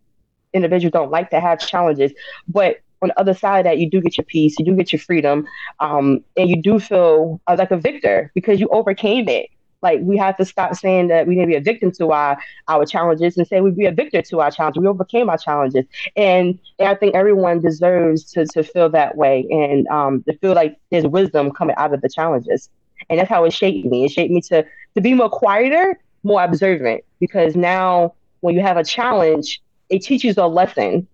individuals 0.52 0.92
don't 0.92 1.10
like 1.10 1.30
to 1.30 1.40
have 1.40 1.60
challenges, 1.60 2.12
but 2.48 2.78
on 3.02 3.08
the 3.08 3.20
other 3.20 3.34
side 3.34 3.60
of 3.60 3.64
that, 3.64 3.78
you 3.78 3.90
do 3.90 4.00
get 4.00 4.16
your 4.16 4.24
peace, 4.24 4.58
you 4.58 4.64
do 4.64 4.76
get 4.76 4.92
your 4.92 5.00
freedom, 5.00 5.46
um, 5.80 6.24
and 6.36 6.48
you 6.48 6.62
do 6.62 6.78
feel 6.78 7.40
uh, 7.48 7.56
like 7.58 7.72
a 7.72 7.76
victor 7.76 8.30
because 8.34 8.60
you 8.60 8.68
overcame 8.68 9.28
it. 9.28 9.50
Like 9.82 10.00
we 10.02 10.16
have 10.16 10.36
to 10.36 10.44
stop 10.44 10.74
saying 10.74 11.08
that 11.08 11.26
we 11.26 11.34
need 11.34 11.42
to 11.42 11.46
be 11.46 11.56
a 11.56 11.60
victim 11.60 11.90
to 11.92 12.12
our 12.12 12.38
our 12.68 12.86
challenges 12.86 13.36
and 13.36 13.46
say 13.46 13.60
we'd 13.60 13.76
be 13.76 13.86
a 13.86 13.92
victor 13.92 14.22
to 14.22 14.40
our 14.40 14.50
challenges. 14.50 14.80
We 14.80 14.86
overcame 14.86 15.28
our 15.28 15.38
challenges, 15.38 15.84
and, 16.16 16.58
and 16.78 16.88
I 16.88 16.94
think 16.94 17.14
everyone 17.14 17.60
deserves 17.60 18.24
to 18.32 18.46
to 18.46 18.62
feel 18.62 18.88
that 18.90 19.16
way 19.16 19.46
and 19.50 19.86
um, 19.88 20.22
to 20.24 20.36
feel 20.38 20.54
like 20.54 20.78
there's 20.90 21.06
wisdom 21.06 21.50
coming 21.50 21.76
out 21.76 21.92
of 21.92 22.00
the 22.00 22.08
challenges. 22.08 22.68
And 23.10 23.18
that's 23.18 23.28
how 23.28 23.44
it 23.44 23.52
shaped 23.52 23.86
me. 23.86 24.04
It 24.04 24.10
shaped 24.10 24.32
me 24.32 24.40
to 24.42 24.64
to 24.94 25.00
be 25.00 25.14
more 25.14 25.30
quieter, 25.30 25.98
more 26.22 26.42
observant, 26.42 27.04
because 27.20 27.56
now 27.56 28.14
when 28.40 28.54
you 28.54 28.60
have 28.60 28.76
a 28.76 28.84
challenge, 28.84 29.60
it 29.88 30.00
teaches 30.00 30.36
a 30.36 30.46
lesson 30.46 31.06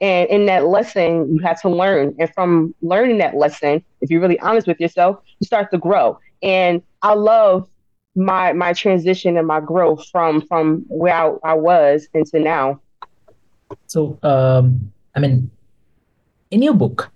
and 0.00 0.28
in 0.28 0.46
that 0.46 0.66
lesson, 0.66 1.34
you 1.34 1.40
have 1.42 1.60
to 1.62 1.68
learn. 1.68 2.14
And 2.18 2.32
from 2.32 2.74
learning 2.82 3.18
that 3.18 3.34
lesson, 3.34 3.82
if 4.00 4.10
you're 4.10 4.20
really 4.20 4.38
honest 4.40 4.66
with 4.66 4.78
yourself, 4.80 5.20
you 5.40 5.46
start 5.46 5.70
to 5.72 5.78
grow. 5.78 6.18
And 6.42 6.82
I 7.02 7.14
love 7.14 7.68
my 8.18 8.52
my 8.52 8.72
transition 8.72 9.36
and 9.36 9.46
my 9.46 9.60
growth 9.60 10.06
from 10.10 10.42
from 10.42 10.84
where 10.88 11.14
I, 11.14 11.52
I 11.52 11.54
was 11.54 12.08
into 12.12 12.40
now. 12.40 12.80
So, 13.86 14.18
um, 14.22 14.92
I 15.14 15.20
mean, 15.20 15.50
in 16.50 16.62
your 16.62 16.74
book, 16.74 17.10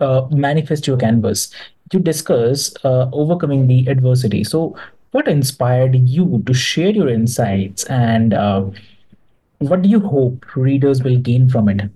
uh, 0.00 0.26
Manifest 0.30 0.86
Your 0.86 0.96
Canvas, 0.96 1.52
you 1.92 2.00
discuss 2.00 2.74
uh, 2.84 3.08
overcoming 3.12 3.66
the 3.68 3.86
adversity. 3.86 4.44
So, 4.44 4.76
what 5.12 5.28
inspired 5.28 5.94
you 6.08 6.42
to 6.46 6.54
share 6.54 6.90
your 6.90 7.08
insights 7.08 7.84
and 7.84 8.34
uh, 8.34 8.64
what 9.58 9.82
do 9.82 9.88
you 9.88 10.00
hope 10.00 10.56
readers 10.56 11.02
will 11.02 11.18
gain 11.18 11.48
from 11.48 11.68
it? 11.68 11.90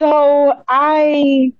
So 0.00 0.62
I 0.68 1.52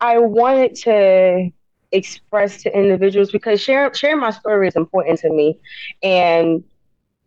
I 0.00 0.18
wanted 0.18 0.74
to 0.84 1.50
express 1.94 2.62
to 2.62 2.76
individuals 2.76 3.30
because 3.30 3.60
sharing 3.60 4.20
my 4.20 4.30
story 4.30 4.68
is 4.68 4.76
important 4.76 5.18
to 5.20 5.30
me, 5.30 5.58
and 6.02 6.62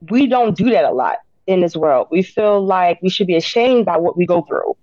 we 0.10 0.28
don't 0.28 0.56
do 0.56 0.70
that 0.70 0.84
a 0.84 0.92
lot 0.92 1.18
in 1.48 1.62
this 1.62 1.76
world. 1.76 2.08
We 2.12 2.22
feel 2.22 2.64
like 2.64 3.02
we 3.02 3.10
should 3.10 3.28
be 3.28 3.36
ashamed 3.36 3.86
by 3.86 3.98
what 3.98 4.18
we 4.18 4.26
go 4.26 4.42
through, 4.44 4.76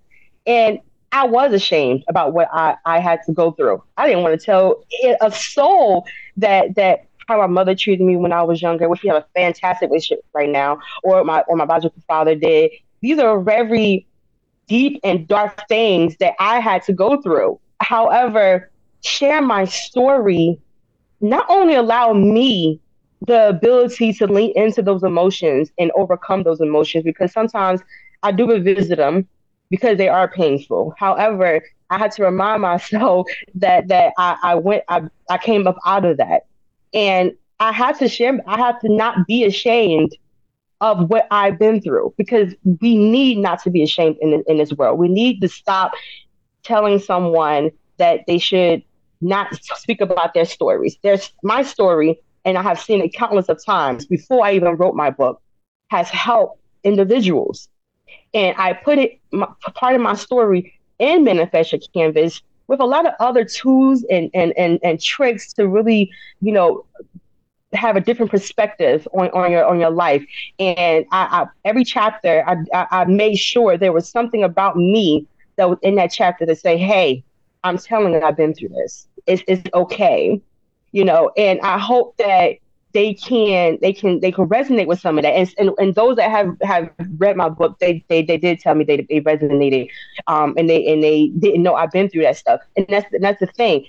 and 0.45 0.79
I 1.11 1.25
was 1.25 1.53
ashamed 1.53 2.03
about 2.09 2.33
what 2.33 2.49
I, 2.51 2.75
I 2.85 2.99
had 2.99 3.21
to 3.27 3.31
go 3.31 3.51
through. 3.51 3.81
I 3.95 4.07
didn't 4.07 4.23
want 4.23 4.37
to 4.37 4.45
tell 4.45 4.83
a 5.21 5.31
soul 5.31 6.05
that 6.37 6.75
that 6.75 7.05
how 7.27 7.37
my 7.37 7.47
mother 7.47 7.73
treated 7.75 8.05
me 8.05 8.17
when 8.17 8.33
I 8.33 8.43
was 8.43 8.61
younger, 8.61 8.89
which 8.89 9.01
we 9.01 9.09
have 9.09 9.23
a 9.23 9.25
fantastic 9.33 9.89
relationship 9.89 10.25
right 10.33 10.49
now, 10.49 10.79
or 11.03 11.23
my 11.23 11.41
or 11.47 11.55
my 11.55 11.65
biological 11.65 12.01
father 12.07 12.35
did. 12.35 12.71
These 13.01 13.19
are 13.19 13.39
very 13.39 14.07
deep 14.67 14.99
and 15.03 15.27
dark 15.27 15.67
things 15.67 16.17
that 16.17 16.33
I 16.39 16.59
had 16.59 16.83
to 16.83 16.93
go 16.93 17.21
through. 17.21 17.59
However, 17.79 18.71
share 19.05 19.41
my 19.41 19.65
story 19.65 20.59
not 21.21 21.45
only 21.49 21.75
allow 21.75 22.13
me 22.13 22.79
the 23.27 23.49
ability 23.49 24.13
to 24.13 24.27
lean 24.27 24.51
into 24.55 24.81
those 24.81 25.03
emotions 25.03 25.71
and 25.79 25.91
overcome 25.95 26.43
those 26.43 26.61
emotions 26.61 27.03
because 27.03 27.31
sometimes 27.31 27.81
I 28.23 28.31
do 28.31 28.47
revisit 28.47 28.97
them 28.97 29.27
because 29.69 29.97
they 29.97 30.09
are 30.09 30.27
painful. 30.27 30.93
However, 30.97 31.61
I 31.89 31.97
had 31.97 32.11
to 32.13 32.23
remind 32.23 32.61
myself 32.61 33.27
that 33.55 33.87
that 33.87 34.13
I, 34.17 34.37
I 34.43 34.55
went 34.55 34.83
I, 34.87 35.03
I 35.29 35.37
came 35.37 35.67
up 35.67 35.77
out 35.85 36.05
of 36.05 36.17
that. 36.17 36.45
And 36.93 37.33
I 37.59 37.71
had 37.71 37.97
to 37.99 38.07
share 38.07 38.39
I 38.47 38.57
had 38.57 38.79
to 38.81 38.89
not 38.89 39.25
be 39.27 39.43
ashamed 39.43 40.15
of 40.81 41.09
what 41.09 41.27
I've 41.31 41.57
been 41.57 41.81
through 41.81 42.13
because 42.17 42.53
we 42.81 42.97
need 42.97 43.37
not 43.37 43.63
to 43.63 43.69
be 43.69 43.81
ashamed 43.81 44.17
in, 44.21 44.43
in 44.47 44.57
this 44.57 44.73
world. 44.73 44.99
We 44.99 45.07
need 45.07 45.41
to 45.41 45.47
stop 45.47 45.93
telling 46.63 46.99
someone 46.99 47.71
that 47.97 48.21
they 48.27 48.37
should 48.37 48.83
not 49.21 49.55
speak 49.77 50.01
about 50.01 50.33
their 50.33 50.45
stories. 50.45 50.97
There's 51.03 51.31
my 51.43 51.63
story, 51.63 52.19
and 52.43 52.57
I 52.57 52.61
have 52.61 52.79
seen 52.79 53.01
it 53.01 53.13
countless 53.13 53.49
of 53.49 53.63
times 53.63 54.05
before 54.05 54.45
I 54.45 54.53
even 54.53 54.75
wrote 54.75 54.95
my 54.95 55.09
book, 55.09 55.41
has 55.87 56.09
helped 56.09 56.59
individuals. 56.83 57.69
And 58.33 58.55
I 58.57 58.73
put 58.73 58.97
it 58.97 59.19
my, 59.31 59.47
part 59.75 59.95
of 59.95 60.01
my 60.01 60.15
story 60.15 60.73
in 60.99 61.23
Manifest 61.23 61.71
Your 61.71 61.81
Canvas 61.93 62.41
with 62.67 62.79
a 62.79 62.85
lot 62.85 63.05
of 63.05 63.13
other 63.19 63.45
tools 63.45 64.03
and, 64.09 64.29
and, 64.33 64.53
and, 64.57 64.79
and 64.83 65.01
tricks 65.01 65.53
to 65.53 65.67
really, 65.67 66.11
you 66.41 66.51
know, 66.51 66.85
have 67.73 67.95
a 67.95 68.01
different 68.01 68.31
perspective 68.31 69.07
on, 69.13 69.29
on 69.31 69.51
your 69.51 69.65
on 69.65 69.79
your 69.79 69.89
life. 69.89 70.25
And 70.59 71.05
I, 71.11 71.41
I 71.41 71.47
every 71.65 71.83
chapter 71.83 72.43
I, 72.47 72.55
I, 72.73 73.01
I 73.01 73.05
made 73.05 73.35
sure 73.35 73.77
there 73.77 73.91
was 73.91 74.07
something 74.07 74.43
about 74.43 74.77
me 74.77 75.27
that 75.57 75.69
was 75.69 75.79
in 75.81 75.95
that 75.95 76.11
chapter 76.11 76.45
to 76.45 76.55
say, 76.55 76.77
hey, 76.77 77.23
I'm 77.65 77.77
telling 77.77 78.13
you 78.13 78.21
I've 78.21 78.37
been 78.37 78.53
through 78.53 78.69
this. 78.69 79.07
It's 79.25 79.43
it's 79.47 79.63
okay. 79.73 80.41
You 80.91 81.03
know, 81.03 81.31
and 81.35 81.59
I 81.61 81.77
hope 81.77 82.15
that 82.17 82.57
they 82.93 83.13
can 83.13 83.77
they 83.81 83.91
can 83.91 84.21
they 84.21 84.31
can 84.31 84.47
resonate 84.47 84.87
with 84.87 85.01
some 85.01 85.17
of 85.17 85.23
that 85.23 85.31
and, 85.31 85.53
and, 85.57 85.71
and 85.77 85.95
those 85.95 86.15
that 86.15 86.31
have 86.31 86.55
have 86.61 86.89
read 87.17 87.35
my 87.35 87.49
book 87.49 87.77
they 87.79 88.05
they, 88.07 88.21
they 88.21 88.37
did 88.37 88.57
tell 88.61 88.73
me 88.73 88.85
they, 88.85 89.05
they 89.09 89.19
resonated 89.19 89.89
um 90.27 90.53
and 90.57 90.69
they 90.69 90.87
and 90.87 91.03
they 91.03 91.27
didn't 91.37 91.61
know 91.61 91.75
I've 91.75 91.91
been 91.91 92.09
through 92.09 92.21
that 92.21 92.37
stuff 92.37 92.61
and 92.77 92.85
that's 92.87 93.05
that's 93.19 93.41
the 93.41 93.47
thing 93.47 93.85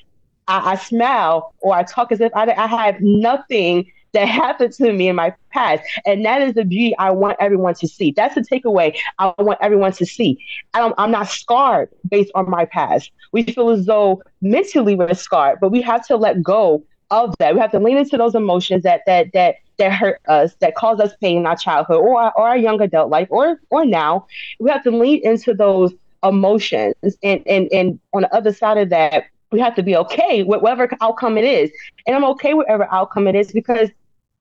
I, 0.49 0.73
I 0.73 0.75
smile 0.75 1.55
or 1.61 1.73
I 1.73 1.85
talk 1.85 2.11
as 2.11 2.21
if 2.21 2.33
I, 2.35 2.51
I 2.51 2.67
have 2.67 3.01
nothing 3.01 3.93
that 4.17 4.29
happened 4.29 4.73
to 4.73 4.93
me 4.93 5.09
in 5.09 5.17
my 5.17 5.35
past. 5.51 5.83
And 6.07 6.25
that 6.25 6.41
is 6.41 6.55
the 6.55 6.65
beauty 6.65 6.97
I 6.99 7.11
want 7.11 7.37
everyone 7.39 7.75
to 7.75 7.87
see. 7.87 8.13
That's 8.13 8.35
the 8.35 8.41
takeaway 8.41 8.97
I 9.19 9.35
want 9.39 9.59
everyone 9.61 9.93
to 9.93 10.07
see. 10.07 10.43
I 10.73 10.91
am 10.97 11.11
not 11.11 11.29
scarred 11.29 11.91
based 12.09 12.33
on 12.35 12.49
my 12.49 12.65
past. 12.65 13.11
We 13.33 13.43
feel 13.43 13.69
as 13.69 13.85
though 13.85 14.23
mentally 14.41 14.95
we're 14.95 15.13
scarred, 15.13 15.59
but 15.61 15.71
we 15.71 15.83
have 15.83 16.07
to 16.07 16.17
let 16.17 16.43
go 16.43 16.83
of 17.11 17.35
that. 17.39 17.55
We 17.55 17.61
have 17.61 17.73
to 17.73 17.79
lean 17.79 17.99
into 17.99 18.17
those 18.17 18.35
emotions 18.35 18.85
that 18.85 19.03
that 19.07 19.33
that 19.35 19.57
that 19.77 19.93
hurt 19.93 20.23
us, 20.27 20.55
that 20.61 20.75
cause 20.75 20.99
us 20.99 21.15
pain 21.21 21.37
in 21.37 21.47
our 21.47 21.57
childhood 21.57 21.99
or 21.99 22.19
our, 22.19 22.33
or 22.39 22.49
our 22.49 22.57
young 22.57 22.81
adult 22.81 23.11
life 23.11 23.29
or 23.31 23.61
or 23.69 23.85
now. 23.85 24.27
We 24.59 24.71
have 24.71 24.83
to 24.85 24.91
lean 24.91 25.21
into 25.25 25.53
those 25.53 25.93
emotions 26.25 26.95
and 27.23 27.47
and 27.47 27.69
and 27.71 28.01
on 28.15 28.23
the 28.23 28.35
other 28.35 28.53
side 28.53 28.79
of 28.79 28.89
that 28.89 29.25
we 29.53 29.61
have 29.61 29.75
to 29.77 29.83
be 29.83 29.97
okay 29.97 30.43
with 30.43 30.61
whatever 30.61 30.89
outcome 31.01 31.39
it 31.39 31.45
is. 31.45 31.71
And 32.07 32.17
I'm 32.17 32.25
okay 32.25 32.55
with 32.55 32.67
whatever 32.67 32.89
outcome 32.93 33.29
it 33.29 33.35
is 33.35 33.53
because 33.53 33.91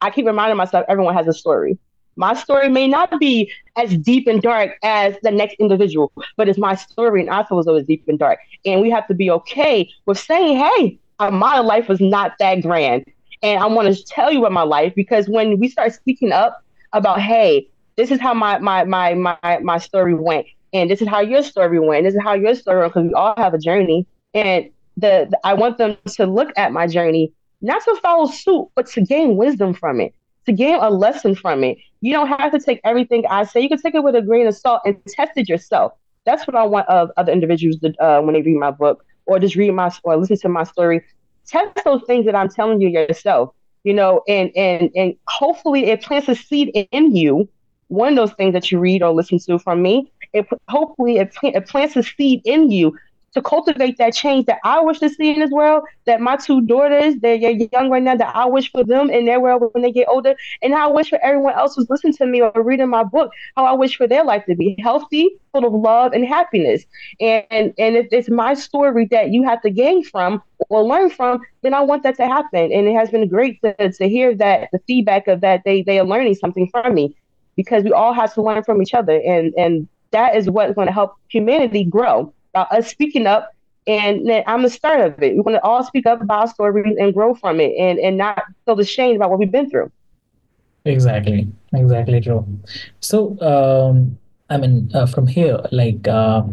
I 0.02 0.10
keep 0.10 0.25
reminding 0.25 0.58
myself 0.58 0.86
everyone 0.88 1.14
has 1.16 1.28
a 1.28 1.34
story. 1.34 1.78
My 2.18 2.34
story 2.34 2.70
may 2.70 2.88
not 2.88 3.20
be 3.20 3.52
as 3.75 3.98
deep 3.98 4.28
and 4.28 4.42
dark 4.42 4.78
as 4.84 5.16
the 5.22 5.32
next 5.32 5.56
individual, 5.56 6.12
but 6.38 6.48
it's 6.48 6.58
my 6.58 6.75
story, 6.75 7.22
and 7.22 7.30
I 7.30 7.44
feel 7.44 7.60
as 7.60 7.66
though 7.66 7.75
it's 7.75 7.88
deep 7.88 8.06
and 8.08 8.18
dark. 8.18 8.40
And 8.66 8.82
we 8.82 8.90
have 8.90 9.08
to 9.08 9.14
be 9.14 9.30
okay 9.32 9.90
with 10.06 10.18
saying, 10.18 10.58
"Hey, 10.58 10.98
uh, 11.20 11.32
my 11.32 11.60
life 11.60 11.90
was 11.90 12.00
not 12.00 12.34
that 12.40 12.62
grand," 12.62 13.06
and 13.44 13.62
I 13.62 13.68
want 13.68 13.94
to 13.94 14.06
tell 14.06 14.32
you 14.32 14.40
about 14.40 14.54
my 14.54 14.64
life 14.64 14.94
because 14.96 15.28
when 15.28 15.60
we 15.60 15.68
start 15.68 15.94
speaking 15.94 16.32
up 16.32 16.64
about, 16.94 17.20
"Hey, 17.20 17.68
this 17.98 18.12
is 18.12 18.20
how 18.22 18.34
my 18.34 18.60
my 18.60 18.86
my 18.86 19.14
my 19.14 19.60
my 19.62 19.78
story 19.78 20.14
went," 20.14 20.48
and 20.72 20.90
this 20.90 21.02
is 21.02 21.08
how 21.10 21.20
your 21.20 21.42
story 21.44 21.80
went, 21.80 22.06
this 22.06 22.16
is 22.16 22.22
how 22.24 22.34
your 22.34 22.56
story 22.56 22.80
went, 22.80 22.94
because 22.94 23.08
we 23.08 23.14
all 23.14 23.34
have 23.38 23.54
a 23.54 23.58
journey, 23.58 24.06
and 24.34 24.70
the, 24.98 25.28
the 25.30 25.40
I 25.44 25.54
want 25.54 25.78
them 25.78 25.98
to 26.06 26.25
look 26.25 26.52
at 26.56 26.72
my 26.72 26.88
journey 26.88 27.34
not 27.65 27.84
to 27.84 27.95
follow 28.01 28.27
suit, 28.27 28.69
but 28.75 28.88
to 28.88 29.01
gain 29.01 29.38
wisdom 29.38 29.74
from 29.74 30.00
it, 30.00 30.13
to 30.45 30.51
gain 30.51 30.75
a 30.75 30.89
lesson 30.89 31.36
from 31.36 31.63
it. 31.63 31.77
You 32.01 32.13
don't 32.13 32.27
have 32.27 32.51
to 32.51 32.60
take 32.60 32.79
everything 32.84 33.25
I 33.29 33.43
say. 33.45 33.62
You 33.62 33.69
can 33.69 33.81
take 33.81 33.95
it 33.95 34.03
with 34.03 34.15
a 34.15 34.22
grain 34.22 34.48
of 34.48 34.55
salt 34.55 34.81
and 34.86 34.98
test 35.07 35.31
it 35.36 35.50
yourself. 35.50 35.93
That's 36.25 36.48
what 36.48 36.55
I 36.55 36.63
want 36.63 36.88
of 36.89 37.12
other 37.17 37.31
individuals 37.31 37.79
to, 37.79 37.93
uh, 38.03 38.22
when 38.22 38.34
they 38.34 38.41
read 38.41 38.57
my 38.57 38.72
book 38.72 39.05
or 39.25 39.39
just 39.39 39.55
read 39.55 39.72
my 39.72 39.91
or 40.03 40.17
listen 40.17 40.38
to 40.38 40.50
my 40.50 40.63
story 40.63 41.03
test 41.45 41.79
those 41.84 42.01
things 42.07 42.25
that 42.25 42.36
I'm 42.36 42.50
telling 42.50 42.81
you 42.81 42.89
yourself, 42.89 43.53
you 43.84 43.93
know, 43.93 44.22
and 44.27 44.51
and 44.55 44.91
and 44.95 45.15
hopefully 45.27 45.86
it 45.86 46.01
plants 46.01 46.27
a 46.27 46.36
seed 46.36 46.72
in 46.91 47.15
you. 47.15 47.48
One 47.88 48.13
of 48.13 48.15
those 48.15 48.36
things 48.36 48.53
that 48.53 48.72
you 48.72 48.79
read 48.79 49.03
or 49.03 49.13
listen 49.13 49.39
to 49.39 49.60
from 49.60 49.81
me, 49.81 50.12
it 50.34 50.48
hopefully 50.67 51.17
it, 51.17 51.36
it 51.43 51.67
plants 51.67 51.95
a 51.95 52.03
seed 52.03 52.41
in 52.45 52.72
you 52.72 52.98
to 53.36 53.42
cultivate 53.42 53.98
that 53.98 54.13
change 54.13 54.46
that 54.46 54.60
I 54.63 54.80
wish 54.82 55.00
to 55.00 55.10
see 55.10 55.34
in 55.34 55.39
this 55.39 55.51
world. 55.51 55.84
That 56.06 56.22
my 56.22 56.38
two 56.38 56.62
daughters, 56.62 57.15
they're 57.22 57.36
young 57.36 57.89
right 57.89 58.01
now, 58.01 58.15
that 58.15 58.36
I 58.36 58.46
wish 58.46 58.72
for 58.72 58.84
them 58.84 59.10
in 59.10 59.25
their 59.25 59.39
world 59.39 59.70
when 59.74 59.84
they 59.84 59.92
get 59.92 60.08
older, 60.08 60.36
and 60.62 60.74
I 60.74 60.88
wish 60.88 61.10
for 61.10 61.20
everyone 61.22 61.54
else 61.54 61.75
who's 61.75 61.89
listening 61.89 62.13
to 62.13 62.25
me 62.25 62.42
or 62.42 62.51
reading 62.56 62.89
my 62.89 63.04
book, 63.04 63.32
how 63.56 63.65
I 63.65 63.74
wish 63.74 63.98
for 63.98 64.08
their 64.08 64.24
life 64.24 64.46
to 64.46 64.56
be 64.56 64.75
healthy, 64.80 65.30
full 65.51 65.65
of 65.65 65.74
love 65.74 66.13
and 66.13 66.25
happiness. 66.25 66.86
And 67.20 67.74
and 67.77 67.96
if 67.96 68.08
it's 68.12 68.30
my 68.30 68.54
story 68.54 69.06
that 69.12 69.32
you 69.32 69.44
have 69.44 69.62
to 69.63 69.70
gain 69.70 70.04
from 70.04 70.42
or 70.70 70.84
learn 70.84 71.10
from, 71.10 71.42
then 71.62 71.74
I 71.74 71.82
want 71.82 72.04
that 72.04 72.15
to 72.18 72.25
happen. 72.25 72.72
And 72.72 72.88
it 72.88 72.96
has 72.96 73.10
been 73.12 73.27
great 73.27 73.62
to, 73.62 73.92
to 73.92 74.10
hear 74.10 74.34
that 74.36 74.70
the 74.72 74.80
feedback 74.88 75.27
of 75.27 75.42
that 75.42 75.63
they 75.65 75.84
they 75.84 76.00
are 76.00 76.06
learning 76.06 76.36
something 76.36 76.70
from 76.70 76.94
me 76.94 77.15
because 77.56 77.84
we 77.84 77.92
all 77.92 78.13
have 78.13 78.34
to 78.34 78.42
learn 78.42 78.63
from 78.63 78.82
each 78.82 78.94
other 78.94 79.22
and 79.25 79.54
and 79.58 79.88
that 80.12 80.36
is 80.36 80.50
what's 80.50 80.74
going 80.74 80.88
to 80.88 80.94
help 80.94 81.15
humanity 81.30 81.84
grow 81.84 82.34
about 82.56 82.72
us 82.72 82.88
speaking 82.88 83.28
up 83.28 83.52
and 83.88 84.32
I'm 84.48 84.64
the 84.64 84.70
start 84.70 85.02
of 85.02 85.22
it. 85.22 85.36
We 85.36 85.42
want 85.42 85.58
to 85.58 85.64
all 85.64 85.84
speak 85.84 86.08
up 86.08 86.22
about 86.22 86.40
our 86.40 86.48
stories 86.48 86.96
and 87.00 87.14
grow 87.14 87.36
from 87.36 87.60
it 87.60 87.74
and, 87.78 88.00
and 88.00 88.18
not 88.18 88.44
feel 88.66 88.80
ashamed 88.80 89.18
about 89.18 89.30
what 89.30 89.40
we've 89.40 89.52
been 89.52 89.70
through. 89.70 89.92
Exactly. 90.86 91.48
Exactly 91.74 92.22
true. 92.22 92.48
So, 93.02 93.40
um, 93.42 94.18
I 94.50 94.58
mean, 94.58 94.90
uh, 94.94 95.06
from 95.06 95.28
here, 95.28 95.60
like, 95.72 96.08
uh, 96.08 96.44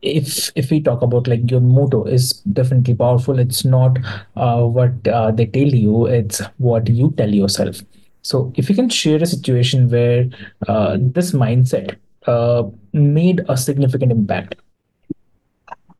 if 0.00 0.52
if 0.54 0.70
we 0.70 0.80
talk 0.80 1.02
about 1.02 1.26
like 1.26 1.50
your 1.50 1.60
motto 1.60 2.04
is 2.04 2.34
definitely 2.52 2.94
powerful 2.94 3.36
it's 3.36 3.64
not 3.64 3.98
uh, 4.36 4.62
what 4.62 4.92
uh, 5.08 5.32
they 5.32 5.46
tell 5.46 5.66
you 5.66 6.06
it's 6.06 6.40
what 6.58 6.88
you 6.88 7.12
tell 7.16 7.28
yourself 7.28 7.80
so 8.22 8.52
if 8.54 8.68
you 8.68 8.76
can 8.76 8.88
share 8.88 9.20
a 9.20 9.26
situation 9.26 9.90
where 9.90 10.28
uh, 10.68 10.96
this 11.00 11.32
mindset 11.32 11.96
uh, 12.28 12.62
made 12.92 13.44
a 13.48 13.56
significant 13.56 14.12
impact 14.12 14.54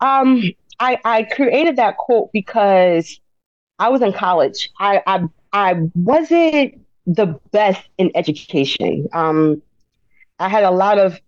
um, 0.01 0.43
I, 0.81 0.99
I 1.05 1.23
created 1.25 1.77
that 1.77 1.97
quote 1.97 2.31
because 2.33 3.21
I 3.79 3.89
was 3.89 4.03
in 4.03 4.13
college. 4.13 4.71
I, 4.79 5.03
I, 5.07 5.25
I 5.53 5.75
wasn't 5.95 6.81
the 7.07 7.39
best 7.53 7.89
in 7.99 8.11
education. 8.15 9.09
Um, 9.13 9.63
I 10.39 10.49
had 10.49 10.65
a 10.65 10.71
lot 10.71 10.99
of 10.99 11.19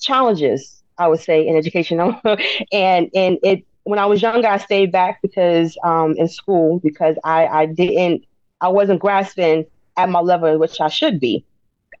challenges, 0.00 0.82
I 0.98 1.08
would 1.08 1.20
say, 1.20 1.46
in 1.46 1.56
education. 1.56 2.00
and 2.72 3.10
and 3.14 3.38
it 3.42 3.64
when 3.84 4.00
I 4.00 4.06
was 4.06 4.20
younger, 4.20 4.48
I 4.48 4.56
stayed 4.58 4.90
back 4.90 5.22
because 5.22 5.78
um, 5.84 6.14
in 6.16 6.28
school 6.28 6.80
because 6.80 7.16
I, 7.22 7.46
I 7.46 7.66
didn't 7.66 8.24
I 8.60 8.68
wasn't 8.68 9.00
grasping 9.00 9.66
at 9.96 10.08
my 10.08 10.20
level, 10.20 10.58
which 10.58 10.80
I 10.80 10.88
should 10.88 11.20
be. 11.20 11.44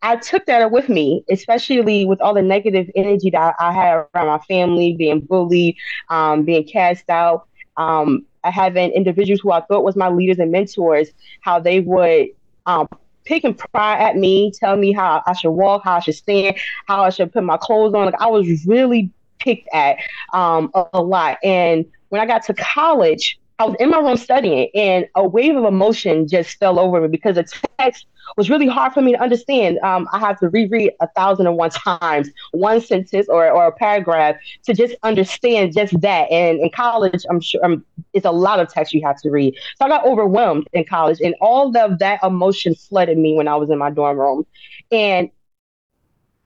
I 0.06 0.14
took 0.14 0.46
that 0.46 0.70
with 0.70 0.88
me, 0.88 1.24
especially 1.28 2.04
with 2.04 2.20
all 2.20 2.32
the 2.32 2.40
negative 2.40 2.88
energy 2.94 3.28
that 3.30 3.56
I 3.58 3.72
had 3.72 4.06
around 4.14 4.28
my 4.28 4.38
family, 4.46 4.94
being 4.94 5.18
bullied, 5.18 5.76
um, 6.10 6.44
being 6.44 6.62
cast 6.62 7.10
out, 7.10 7.48
um, 7.76 8.24
having 8.44 8.92
individuals 8.92 9.40
who 9.40 9.50
I 9.50 9.62
thought 9.62 9.82
was 9.82 9.96
my 9.96 10.08
leaders 10.08 10.38
and 10.38 10.52
mentors, 10.52 11.08
how 11.40 11.58
they 11.58 11.80
would 11.80 12.28
um, 12.66 12.88
pick 13.24 13.42
and 13.42 13.58
pry 13.58 13.98
at 13.98 14.16
me, 14.16 14.52
tell 14.52 14.76
me 14.76 14.92
how 14.92 15.24
I 15.26 15.32
should 15.32 15.50
walk, 15.50 15.82
how 15.84 15.96
I 15.96 16.00
should 16.00 16.14
stand, 16.14 16.56
how 16.86 17.02
I 17.02 17.10
should 17.10 17.32
put 17.32 17.42
my 17.42 17.56
clothes 17.56 17.92
on. 17.92 18.06
Like 18.06 18.20
I 18.20 18.28
was 18.28 18.64
really 18.64 19.10
picked 19.40 19.68
at 19.74 19.96
um, 20.32 20.70
a, 20.74 20.84
a 20.92 21.02
lot. 21.02 21.38
And 21.42 21.84
when 22.10 22.20
I 22.20 22.26
got 22.26 22.44
to 22.44 22.54
college, 22.54 23.40
I 23.58 23.64
was 23.64 23.76
in 23.80 23.90
my 23.90 23.98
room 23.98 24.18
studying, 24.18 24.68
and 24.72 25.08
a 25.16 25.26
wave 25.26 25.56
of 25.56 25.64
emotion 25.64 26.28
just 26.28 26.58
fell 26.58 26.78
over 26.78 27.00
me 27.00 27.08
because 27.08 27.34
the 27.34 27.44
text 27.78 28.06
was 28.36 28.50
really 28.50 28.66
hard 28.66 28.92
for 28.92 29.02
me 29.02 29.12
to 29.12 29.20
understand. 29.20 29.78
Um, 29.78 30.08
I 30.12 30.18
have 30.18 30.38
to 30.40 30.48
reread 30.48 30.92
a 31.00 31.08
thousand 31.08 31.46
and 31.46 31.56
one 31.56 31.70
times 31.70 32.30
one 32.52 32.80
sentence 32.80 33.28
or, 33.28 33.50
or 33.50 33.66
a 33.66 33.72
paragraph 33.72 34.36
to 34.64 34.74
just 34.74 34.94
understand 35.02 35.74
just 35.74 36.00
that. 36.00 36.30
And 36.30 36.60
in 36.60 36.70
college, 36.70 37.24
I'm 37.30 37.40
sure 37.40 37.64
um, 37.64 37.84
it's 38.12 38.26
a 38.26 38.30
lot 38.30 38.60
of 38.60 38.72
text 38.72 38.94
you 38.94 39.02
have 39.04 39.20
to 39.22 39.30
read. 39.30 39.54
So 39.78 39.86
I 39.86 39.88
got 39.88 40.04
overwhelmed 40.06 40.68
in 40.72 40.84
college, 40.84 41.20
and 41.20 41.34
all 41.40 41.76
of 41.76 41.98
that 41.98 42.20
emotion 42.22 42.74
flooded 42.74 43.18
me 43.18 43.34
when 43.34 43.48
I 43.48 43.56
was 43.56 43.70
in 43.70 43.78
my 43.78 43.90
dorm 43.90 44.18
room, 44.18 44.46
and 44.90 45.30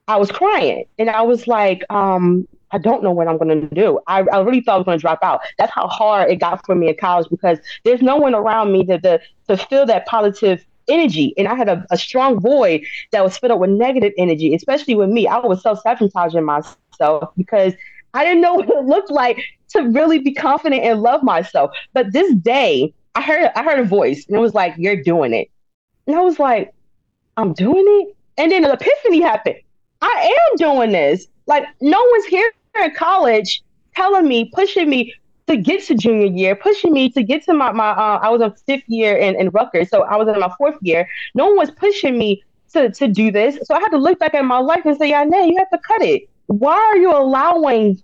I 0.07 0.17
was 0.17 0.31
crying, 0.31 0.85
and 0.99 1.09
I 1.09 1.21
was 1.21 1.47
like, 1.47 1.83
um, 1.89 2.47
I 2.71 2.77
don't 2.77 3.03
know 3.03 3.11
what 3.11 3.27
I'm 3.27 3.37
going 3.37 3.69
to 3.69 3.75
do. 3.75 3.99
I, 4.07 4.21
I 4.21 4.39
really 4.41 4.61
thought 4.61 4.75
I 4.75 4.77
was 4.77 4.85
going 4.85 4.97
to 4.97 5.01
drop 5.01 5.19
out. 5.21 5.41
That's 5.57 5.71
how 5.73 5.87
hard 5.87 6.31
it 6.31 6.37
got 6.37 6.65
for 6.65 6.75
me 6.75 6.89
in 6.89 6.95
college 6.95 7.27
because 7.29 7.59
there's 7.83 8.01
no 8.01 8.15
one 8.15 8.33
around 8.33 8.71
me 8.71 8.85
to, 8.85 8.99
to, 8.99 9.19
to 9.49 9.57
feel 9.57 9.85
that 9.87 10.05
positive 10.05 10.65
energy. 10.87 11.33
And 11.37 11.47
I 11.47 11.55
had 11.55 11.69
a, 11.69 11.85
a 11.91 11.97
strong 11.97 12.39
void 12.39 12.85
that 13.11 13.23
was 13.23 13.37
filled 13.37 13.51
up 13.51 13.59
with 13.59 13.69
negative 13.69 14.13
energy, 14.17 14.53
especially 14.53 14.95
with 14.95 15.09
me. 15.09 15.27
I 15.27 15.37
was 15.39 15.61
self 15.61 15.81
sabotaging 15.81 16.45
myself 16.45 17.31
because 17.37 17.73
I 18.13 18.23
didn't 18.25 18.41
know 18.41 18.53
what 18.55 18.69
it 18.69 18.85
looked 18.85 19.11
like 19.11 19.43
to 19.69 19.81
really 19.83 20.19
be 20.19 20.33
confident 20.33 20.83
and 20.83 21.01
love 21.01 21.23
myself. 21.23 21.71
But 21.93 22.13
this 22.13 22.33
day, 22.35 22.93
I 23.15 23.21
heard 23.21 23.51
I 23.55 23.63
heard 23.63 23.79
a 23.79 23.83
voice 23.83 24.25
and 24.27 24.35
it 24.35 24.39
was 24.39 24.53
like, 24.53 24.73
You're 24.77 25.01
doing 25.01 25.33
it. 25.33 25.49
And 26.07 26.15
I 26.15 26.21
was 26.21 26.39
like, 26.39 26.73
I'm 27.37 27.53
doing 27.53 27.85
it. 27.87 28.15
And 28.37 28.51
then 28.51 28.65
an 28.65 28.71
epiphany 28.71 29.21
happened. 29.21 29.57
I 30.01 30.35
am 30.51 30.57
doing 30.57 30.91
this. 30.91 31.27
Like 31.47 31.65
no 31.81 32.03
one's 32.11 32.25
here 32.25 32.51
in 32.83 32.93
college 32.95 33.63
telling 33.95 34.27
me, 34.27 34.51
pushing 34.53 34.89
me, 34.89 35.13
to 35.47 35.57
get 35.57 35.83
to 35.85 35.95
junior 35.95 36.27
year, 36.27 36.55
pushing 36.55 36.93
me 36.93 37.09
to 37.09 37.23
get 37.23 37.43
to 37.45 37.53
my, 37.53 37.71
my 37.71 37.89
uh, 37.89 38.19
I 38.21 38.29
was 38.29 38.41
a 38.41 38.55
fifth 38.65 38.87
year 38.87 39.15
in, 39.17 39.39
in 39.39 39.49
Rutgers, 39.49 39.89
so 39.89 40.03
I 40.03 40.15
was 40.15 40.27
in 40.27 40.39
my 40.39 40.53
fourth 40.57 40.77
year. 40.81 41.07
No 41.35 41.47
one 41.47 41.57
was 41.57 41.71
pushing 41.71 42.17
me 42.17 42.43
to, 42.73 42.91
to 42.91 43.07
do 43.07 43.31
this. 43.31 43.59
So 43.63 43.75
I 43.75 43.79
had 43.79 43.89
to 43.89 43.97
look 43.97 44.19
back 44.19 44.33
at 44.33 44.45
my 44.45 44.59
life 44.59 44.85
and 44.85 44.97
say, 44.97 45.09
yeah, 45.09 45.23
nah, 45.23 45.43
you 45.43 45.57
have 45.57 45.69
to 45.71 45.79
cut 45.79 46.01
it. 46.01 46.29
Why 46.47 46.75
are 46.75 46.97
you 46.97 47.11
allowing 47.11 48.01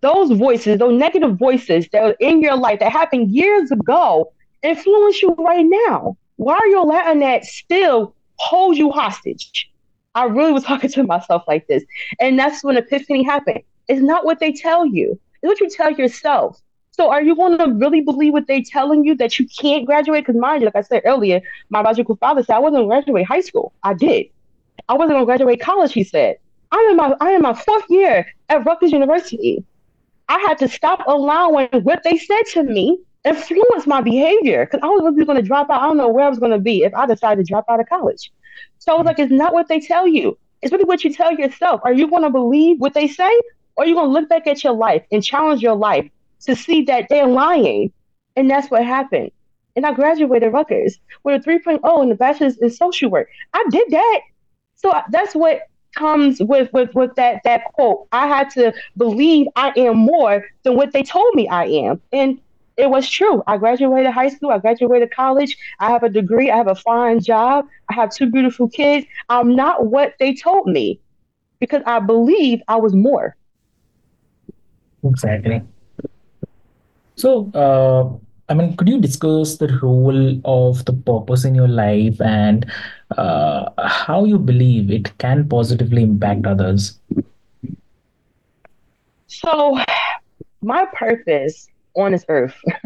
those 0.00 0.30
voices, 0.30 0.78
those 0.78 0.98
negative 0.98 1.36
voices 1.36 1.86
that 1.92 2.02
are 2.02 2.16
in 2.20 2.40
your 2.40 2.56
life 2.56 2.80
that 2.80 2.92
happened 2.92 3.30
years 3.30 3.70
ago, 3.70 4.32
influence 4.62 5.22
you 5.22 5.34
right 5.38 5.66
now? 5.88 6.16
Why 6.36 6.54
are 6.54 6.66
you 6.66 6.82
letting 6.82 7.20
that 7.20 7.44
still 7.44 8.14
hold 8.36 8.76
you 8.76 8.90
hostage? 8.90 9.70
I 10.14 10.24
really 10.24 10.52
was 10.52 10.64
talking 10.70 10.90
to 10.90 11.04
myself 11.04 11.44
like 11.46 11.66
this. 11.66 11.84
And 12.18 12.38
that's 12.38 12.64
when 12.64 12.76
epiphany 12.76 13.22
happened. 13.22 13.60
It's 13.88 14.00
not 14.00 14.24
what 14.24 14.40
they 14.40 14.52
tell 14.52 14.86
you. 14.86 15.18
It's 15.42 15.48
what 15.48 15.60
you 15.60 15.68
tell 15.68 15.90
yourself. 15.90 16.60
So 17.00 17.10
are 17.10 17.22
you 17.22 17.34
going 17.34 17.56
to 17.56 17.72
really 17.78 18.02
believe 18.02 18.34
what 18.34 18.46
they're 18.46 18.62
telling 18.62 19.06
you 19.06 19.14
that 19.14 19.38
you 19.38 19.48
can't 19.48 19.86
graduate? 19.86 20.26
Because 20.26 20.38
mind 20.38 20.60
you, 20.60 20.66
like 20.66 20.76
I 20.76 20.82
said 20.82 21.00
earlier, 21.06 21.40
my 21.70 21.80
biological 21.80 22.16
father 22.16 22.42
said 22.42 22.56
I 22.56 22.58
wasn't 22.58 22.74
going 22.74 22.88
to 22.88 22.88
graduate 22.88 23.24
high 23.24 23.40
school. 23.40 23.72
I 23.82 23.94
did. 23.94 24.26
I 24.86 24.92
wasn't 24.92 25.12
going 25.12 25.22
to 25.22 25.24
graduate 25.24 25.62
college. 25.62 25.94
He 25.94 26.04
said 26.04 26.36
I'm 26.70 26.90
in 26.90 26.96
my 26.96 27.16
I'm 27.22 27.36
in 27.36 27.40
my 27.40 27.54
fourth 27.54 27.84
year 27.88 28.26
at 28.50 28.66
Rutgers 28.66 28.92
University. 28.92 29.64
I 30.28 30.40
had 30.40 30.58
to 30.58 30.68
stop 30.68 31.02
allowing 31.06 31.68
what 31.84 32.02
they 32.04 32.18
said 32.18 32.42
to 32.52 32.64
me 32.64 32.98
influence 33.24 33.86
my 33.86 34.02
behavior 34.02 34.66
because 34.66 34.80
I 34.82 34.88
was 34.88 35.02
really 35.02 35.24
going 35.24 35.40
to 35.40 35.48
drop 35.48 35.70
out. 35.70 35.80
I 35.80 35.86
don't 35.86 35.96
know 35.96 36.10
where 36.10 36.26
I 36.26 36.28
was 36.28 36.38
going 36.38 36.52
to 36.52 36.58
be 36.58 36.82
if 36.82 36.92
I 36.92 37.06
decided 37.06 37.46
to 37.46 37.50
drop 37.50 37.64
out 37.70 37.80
of 37.80 37.88
college. 37.88 38.30
So 38.78 38.92
I 38.92 38.98
was 38.98 39.06
like, 39.06 39.18
it's 39.18 39.32
not 39.32 39.54
what 39.54 39.68
they 39.68 39.80
tell 39.80 40.06
you. 40.06 40.36
It's 40.60 40.70
really 40.70 40.84
what 40.84 41.02
you 41.02 41.14
tell 41.14 41.32
yourself. 41.32 41.80
Are 41.82 41.94
you 41.94 42.10
going 42.10 42.24
to 42.24 42.30
believe 42.30 42.78
what 42.78 42.92
they 42.92 43.08
say? 43.08 43.32
Or 43.76 43.84
are 43.84 43.86
you 43.86 43.94
going 43.94 44.08
to 44.08 44.12
look 44.12 44.28
back 44.28 44.46
at 44.46 44.62
your 44.62 44.74
life 44.74 45.02
and 45.10 45.24
challenge 45.24 45.62
your 45.62 45.76
life 45.76 46.10
to 46.40 46.56
see 46.56 46.82
that 46.82 47.06
they're 47.08 47.26
lying. 47.26 47.92
And 48.36 48.50
that's 48.50 48.70
what 48.70 48.84
happened. 48.84 49.30
And 49.76 49.86
I 49.86 49.92
graduated 49.92 50.52
Rutgers 50.52 50.98
with 51.22 51.46
a 51.46 51.48
3.0 51.48 52.02
in 52.02 52.08
the 52.08 52.14
bachelor's 52.14 52.58
in 52.58 52.70
social 52.70 53.10
work. 53.10 53.28
I 53.52 53.64
did 53.70 53.90
that. 53.90 54.20
So 54.76 54.92
that's 55.10 55.34
what 55.34 55.62
comes 55.96 56.40
with, 56.40 56.72
with, 56.72 56.94
with 56.94 57.14
that, 57.16 57.42
that 57.44 57.64
quote. 57.72 58.06
I 58.12 58.26
had 58.26 58.50
to 58.50 58.72
believe 58.96 59.46
I 59.56 59.72
am 59.76 59.98
more 59.98 60.46
than 60.62 60.76
what 60.76 60.92
they 60.92 61.02
told 61.02 61.34
me 61.34 61.48
I 61.48 61.64
am. 61.64 62.00
And 62.12 62.40
it 62.76 62.88
was 62.88 63.08
true. 63.08 63.42
I 63.46 63.58
graduated 63.58 64.10
high 64.12 64.28
school. 64.28 64.50
I 64.50 64.58
graduated 64.58 65.10
college. 65.10 65.56
I 65.80 65.90
have 65.90 66.02
a 66.02 66.08
degree. 66.08 66.50
I 66.50 66.56
have 66.56 66.68
a 66.68 66.74
fine 66.74 67.20
job. 67.20 67.66
I 67.90 67.94
have 67.94 68.10
two 68.10 68.30
beautiful 68.30 68.68
kids. 68.68 69.06
I'm 69.28 69.54
not 69.54 69.86
what 69.86 70.14
they 70.18 70.34
told 70.34 70.66
me 70.66 71.00
because 71.58 71.82
I 71.84 72.00
believe 72.00 72.62
I 72.68 72.76
was 72.76 72.94
more. 72.94 73.36
Exactly. 75.04 75.62
So, 77.20 77.50
uh, 77.52 78.16
I 78.50 78.54
mean, 78.54 78.76
could 78.76 78.88
you 78.88 78.98
discuss 78.98 79.58
the 79.58 79.68
role 79.82 80.40
of 80.46 80.86
the 80.86 80.94
purpose 80.94 81.44
in 81.44 81.54
your 81.54 81.68
life 81.68 82.18
and 82.18 82.64
uh, 83.18 83.68
how 83.78 84.24
you 84.24 84.38
believe 84.38 84.90
it 84.90 85.16
can 85.18 85.46
positively 85.46 86.02
impact 86.02 86.46
others? 86.46 86.98
So, 89.26 89.78
my 90.62 90.86
purpose 90.94 91.68
on 91.94 92.12
this 92.12 92.24
earth, 92.30 92.56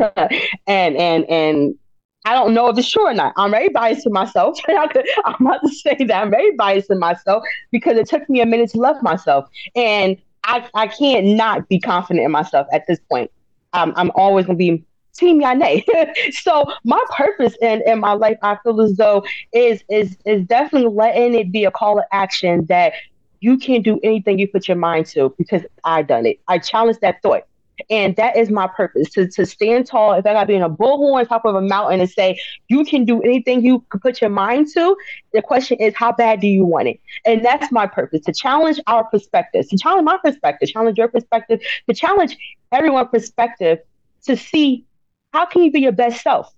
and 0.66 0.97
and 0.97 1.25
and 1.31 1.79
I 2.25 2.35
don't 2.35 2.55
know 2.55 2.68
if 2.68 2.77
it's 2.77 2.90
true 2.90 3.07
or 3.07 3.14
not. 3.14 3.35
I'm 3.37 3.53
very 3.53 3.68
biased 3.68 4.03
to 4.03 4.11
myself. 4.11 4.59
I'm 4.68 5.47
about 5.47 5.61
to 5.62 5.68
say 5.68 5.94
that 5.94 6.23
I'm 6.23 6.31
very 6.31 6.57
biased 6.57 6.88
to 6.88 6.97
myself 6.97 7.44
because 7.70 7.97
it 7.99 8.09
took 8.09 8.29
me 8.29 8.40
a 8.40 8.47
minute 8.47 8.70
to 8.70 8.79
love 8.79 9.01
myself, 9.01 9.49
and 9.77 10.16
I 10.42 10.68
I 10.75 10.88
can't 10.88 11.37
not 11.37 11.68
be 11.68 11.79
confident 11.79 12.25
in 12.25 12.33
myself 12.33 12.66
at 12.73 12.85
this 12.88 12.99
point. 13.09 13.31
I'm 13.75 14.11
always 14.15 14.47
going 14.47 14.59
to 14.59 14.65
be 14.65 14.85
Team 15.15 15.41
Yahne. 15.41 15.85
so 16.33 16.73
my 16.85 17.03
purpose 17.17 17.57
in, 17.61 17.83
in 17.87 18.01
my 18.01 18.13
life, 18.13 18.39
I 18.43 18.57
feel 18.63 18.81
as 18.81 18.97
though 18.97 19.25
is 19.53 19.83
is 19.89 20.17
is 20.25 20.45
definitely 20.47 20.91
letting 20.91 21.35
it 21.35 21.53
be 21.53 21.65
a 21.65 21.71
call 21.71 21.97
to 21.97 22.05
action 22.13 22.67
that 22.67 22.95
you 23.41 23.59
can 23.59 23.83
do 23.83 24.01
anything 24.03 24.39
you 24.39 24.49
put 24.49 24.67
your 24.69 24.77
mind 24.77 25.07
to 25.07 25.35
because 25.39 25.63
I 25.85 26.03
done 26.03 26.27
it. 26.27 26.41
I 26.49 26.59
challenge 26.59 26.99
that 27.01 27.23
thought. 27.23 27.43
And 27.91 28.15
that 28.17 28.37
is 28.37 28.51
my 28.51 28.67
purpose 28.67 29.11
to, 29.11 29.29
to 29.29 29.45
stand 29.45 29.87
tall. 29.87 30.13
If 30.13 30.27
I 30.27 30.33
got 30.33 30.43
to 30.43 30.47
be 30.47 30.55
in 30.55 30.63
a 30.63 30.71
bullhorn 30.71 31.19
on 31.19 31.27
top 31.27 31.45
of 31.45 31.55
a 31.55 31.61
mountain 31.61 32.01
and 32.01 32.09
say, 32.09 32.39
you 32.69 32.85
can 32.85 33.05
do 33.05 33.21
anything 33.23 33.65
you 33.65 33.81
can 33.91 34.01
put 34.01 34.21
your 34.21 34.31
mind 34.31 34.69
to, 34.75 34.97
the 35.33 35.43
question 35.43 35.79
is, 35.79 35.95
how 35.95 36.13
bad 36.13 36.41
do 36.41 36.47
you 36.47 36.65
want 36.65 36.89
it? 36.89 37.01
And 37.25 37.45
that's 37.45 37.73
my 37.73 37.87
purpose 37.87 38.23
to 38.27 38.33
challenge 38.33 38.81
our 38.87 39.05
perspectives, 39.05 39.69
to 39.69 39.79
challenge 39.79 40.05
my 40.05 40.19
perspective, 40.23 40.69
challenge 40.69 40.99
your 40.99 41.09
perspective, 41.09 41.61
to 41.89 41.95
challenge 41.95 42.37
everyone's 42.73 43.09
perspective 43.11 43.79
to 44.25 44.37
see 44.37 44.85
how 45.33 45.45
can 45.45 45.65
you 45.65 45.73
be 45.73 45.81
your 45.81 45.93
best 45.93 46.23
self? 46.23 46.53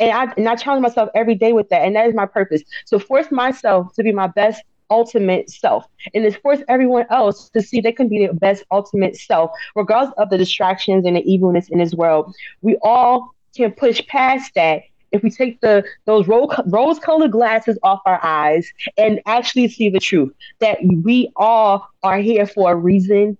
And 0.00 0.12
I, 0.12 0.32
and 0.36 0.48
I 0.48 0.54
challenge 0.54 0.82
myself 0.82 1.08
every 1.14 1.34
day 1.34 1.52
with 1.52 1.70
that. 1.70 1.82
And 1.82 1.96
that 1.96 2.06
is 2.06 2.14
my 2.14 2.26
purpose. 2.26 2.62
To 2.88 3.00
force 3.00 3.32
myself 3.32 3.92
to 3.94 4.02
be 4.02 4.12
my 4.12 4.28
best 4.28 4.62
ultimate 4.90 5.50
self. 5.50 5.86
And 6.14 6.24
it's 6.24 6.36
force 6.36 6.60
everyone 6.68 7.06
else 7.10 7.48
to 7.50 7.62
see 7.62 7.80
they 7.80 7.92
can 7.92 8.08
be 8.08 8.18
their 8.20 8.32
best 8.32 8.64
ultimate 8.70 9.16
self, 9.16 9.50
regardless 9.74 10.14
of 10.18 10.30
the 10.30 10.38
distractions 10.38 11.04
and 11.06 11.16
the 11.16 11.22
evilness 11.30 11.68
in 11.68 11.78
this 11.78 11.94
world. 11.94 12.34
We 12.62 12.76
all 12.82 13.34
can 13.56 13.72
push 13.72 14.06
past 14.06 14.54
that 14.54 14.82
if 15.12 15.22
we 15.22 15.30
take 15.30 15.60
the 15.60 15.84
those 16.04 16.26
rose 16.28 16.98
colored 16.98 17.32
glasses 17.32 17.78
off 17.82 18.00
our 18.04 18.22
eyes 18.22 18.70
and 18.96 19.20
actually 19.26 19.68
see 19.68 19.88
the 19.88 20.00
truth 20.00 20.32
that 20.58 20.78
we 20.82 21.32
all 21.36 21.88
are 22.02 22.18
here 22.18 22.46
for 22.46 22.72
a 22.72 22.76
reason. 22.76 23.38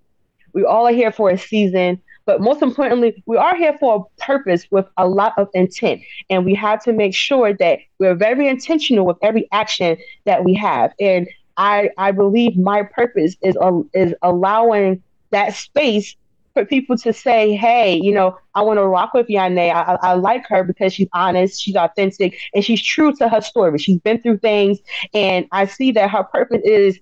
We 0.53 0.65
all 0.65 0.87
are 0.87 0.93
here 0.93 1.11
for 1.11 1.29
a 1.29 1.37
season. 1.37 2.01
But 2.25 2.41
most 2.41 2.61
importantly, 2.61 3.23
we 3.25 3.37
are 3.37 3.55
here 3.55 3.75
for 3.79 3.95
a 3.95 4.21
purpose 4.21 4.67
with 4.69 4.85
a 4.97 5.07
lot 5.07 5.33
of 5.37 5.47
intent. 5.55 6.01
And 6.29 6.45
we 6.45 6.53
have 6.53 6.83
to 6.83 6.93
make 6.93 7.15
sure 7.15 7.53
that 7.53 7.79
we're 7.97 8.13
very 8.13 8.47
intentional 8.47 9.03
with 9.03 9.17
every 9.23 9.47
action 9.51 9.97
that 10.25 10.43
we 10.43 10.53
have. 10.53 10.93
And 10.99 11.27
I 11.59 11.91
I 11.97 12.11
believe 12.11 12.57
my 12.57 12.83
purpose 12.83 13.35
is 13.41 13.55
uh, 13.61 13.81
is 13.93 14.15
allowing 14.23 15.03
that 15.31 15.53
space 15.53 16.15
for 16.53 16.65
people 16.65 16.97
to 16.97 17.13
say, 17.13 17.53
hey, 17.53 17.99
you 18.01 18.11
know, 18.11 18.37
I 18.55 18.61
want 18.63 18.79
to 18.79 18.87
rock 18.87 19.13
with 19.13 19.27
Yahne. 19.27 19.59
I, 19.59 19.97
I 20.01 20.13
like 20.13 20.47
her 20.47 20.63
because 20.63 20.93
she's 20.93 21.09
honest, 21.13 21.61
she's 21.61 21.75
authentic, 21.75 22.39
and 22.55 22.63
she's 22.65 22.81
true 22.81 23.13
to 23.17 23.27
her 23.29 23.41
story. 23.41 23.77
She's 23.77 23.99
been 23.99 24.21
through 24.21 24.37
things, 24.39 24.79
and 25.13 25.45
I 25.51 25.65
see 25.65 25.91
that 25.91 26.09
her 26.09 26.23
purpose 26.23 26.61
is 26.63 26.97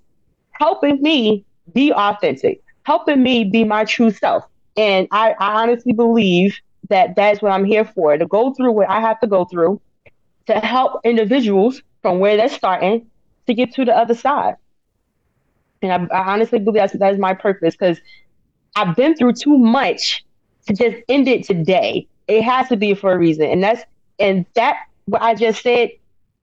helping 0.51 1.01
me 1.01 1.45
be 1.73 1.93
authentic, 1.93 2.61
helping 2.83 3.21
me 3.21 3.43
be 3.43 3.63
my 3.63 3.85
true 3.85 4.09
self. 4.09 4.43
And 4.75 5.07
I, 5.11 5.35
I 5.39 5.61
honestly 5.61 5.93
believe 5.93 6.59
that 6.89 7.15
that's 7.15 7.41
what 7.43 7.51
I'm 7.51 7.63
here 7.63 7.85
for 7.85 8.17
to 8.17 8.25
go 8.25 8.53
through 8.53 8.71
what 8.71 8.89
I 8.89 9.01
have 9.01 9.19
to 9.19 9.27
go 9.27 9.45
through 9.45 9.79
to 10.47 10.59
help 10.59 11.01
individuals 11.03 11.81
from 12.01 12.19
where 12.19 12.37
they're 12.37 12.49
starting 12.49 13.07
to 13.47 13.53
get 13.53 13.73
to 13.75 13.85
the 13.85 13.95
other 13.95 14.13
side. 14.13 14.55
And 15.81 15.91
I, 15.91 16.15
I 16.15 16.33
honestly 16.33 16.59
believe 16.59 16.81
that's 16.81 16.93
that 16.93 17.13
is 17.13 17.19
my 17.19 17.33
purpose 17.33 17.75
because 17.75 17.99
I've 18.75 18.95
been 18.95 19.15
through 19.15 19.33
too 19.33 19.57
much 19.57 20.25
to 20.67 20.73
just 20.73 20.97
end 21.09 21.27
it 21.27 21.45
today. 21.45 22.07
It 22.27 22.43
has 22.43 22.67
to 22.69 22.77
be 22.77 22.93
for 22.93 23.13
a 23.13 23.17
reason, 23.17 23.45
and 23.45 23.63
that's 23.63 23.83
and 24.19 24.45
that 24.55 24.77
what 25.05 25.21
I 25.21 25.35
just 25.35 25.61
said. 25.61 25.91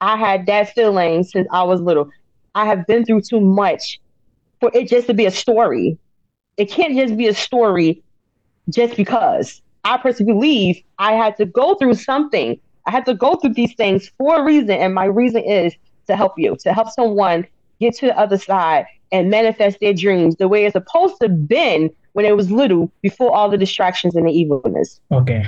I 0.01 0.17
had 0.17 0.47
that 0.47 0.75
feeling 0.75 1.25
since 1.25 1.49
I 1.51 1.63
was 1.63 1.81
little. 1.81 2.11
I 2.55 2.67
have 2.67 2.87
been 2.87 3.05
through 3.05 3.23
too 3.23 3.41
much 3.41 4.01
for 4.61 4.71
it 4.75 4.89
just 4.89 5.07
to 5.07 5.15
be 5.15 5.25
a 5.25 5.31
story. 5.31 5.99
It 6.57 6.71
can't 6.71 6.95
just 6.95 7.17
be 7.17 7.27
a 7.29 7.35
story 7.35 8.03
just 8.69 8.97
because. 8.97 9.63
I 9.85 9.99
personally 9.99 10.33
believe 10.33 10.83
I 10.99 11.13
had 11.13 11.37
to 11.37 11.47
go 11.47 11.75
through 11.75 11.95
something. 11.95 12.59
I 12.87 12.91
had 12.91 13.07
to 13.07 13.15
go 13.15 13.37
through 13.37 13.55
these 13.55 13.75
things 13.75 14.11
for 14.19 14.41
a 14.41 14.45
reason, 14.45 14.73
and 14.73 14.95
my 14.95 15.05
reason 15.05 15.43
is 15.43 15.75
to 16.07 16.17
help 16.17 16.39
you, 16.39 16.57
to 16.61 16.73
help 16.73 16.91
someone 16.91 17.47
get 17.81 17.95
to 17.97 18.07
the 18.07 18.19
other 18.19 18.39
side 18.39 18.87
and 19.13 19.31
manifest 19.31 19.81
their 19.81 19.95
dreams 19.95 20.37
the 20.37 20.49
way 20.49 20.65
it's 20.65 20.73
supposed 20.73 21.17
to 21.21 21.29
have 21.29 21.49
been 21.49 21.91
when 22.13 22.25
it 22.25 22.37
was 22.37 22.51
little 22.51 22.91
before 23.03 23.35
all 23.35 23.49
the 23.49 23.59
distractions 23.59 24.15
and 24.15 24.27
the 24.27 24.33
evilness. 24.33 25.01
Okay. 25.13 25.47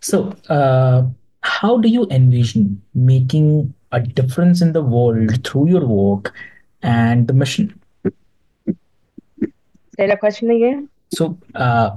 So, 0.00 0.34
uh, 0.48 1.04
how 1.42 1.78
do 1.78 1.88
you 1.88 2.06
envision 2.10 2.82
making 2.94 3.72
a 3.92 4.00
difference 4.00 4.60
in 4.60 4.72
the 4.72 4.82
world 4.82 5.46
through 5.46 5.68
your 5.68 5.86
work 5.86 6.34
and 6.82 7.26
the 7.26 7.32
mission? 7.32 7.80
Say 9.96 10.06
that 10.06 10.20
question 10.20 10.50
again. 10.50 10.88
So, 11.12 11.38
uh, 11.54 11.96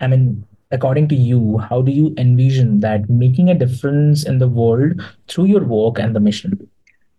I 0.00 0.06
mean, 0.06 0.44
according 0.72 1.08
to 1.08 1.14
you, 1.14 1.58
how 1.58 1.82
do 1.82 1.92
you 1.92 2.14
envision 2.18 2.80
that 2.80 3.08
making 3.08 3.48
a 3.48 3.54
difference 3.54 4.26
in 4.26 4.38
the 4.38 4.48
world 4.48 5.00
through 5.28 5.44
your 5.44 5.64
work 5.64 5.98
and 5.98 6.16
the 6.16 6.20
mission? 6.20 6.68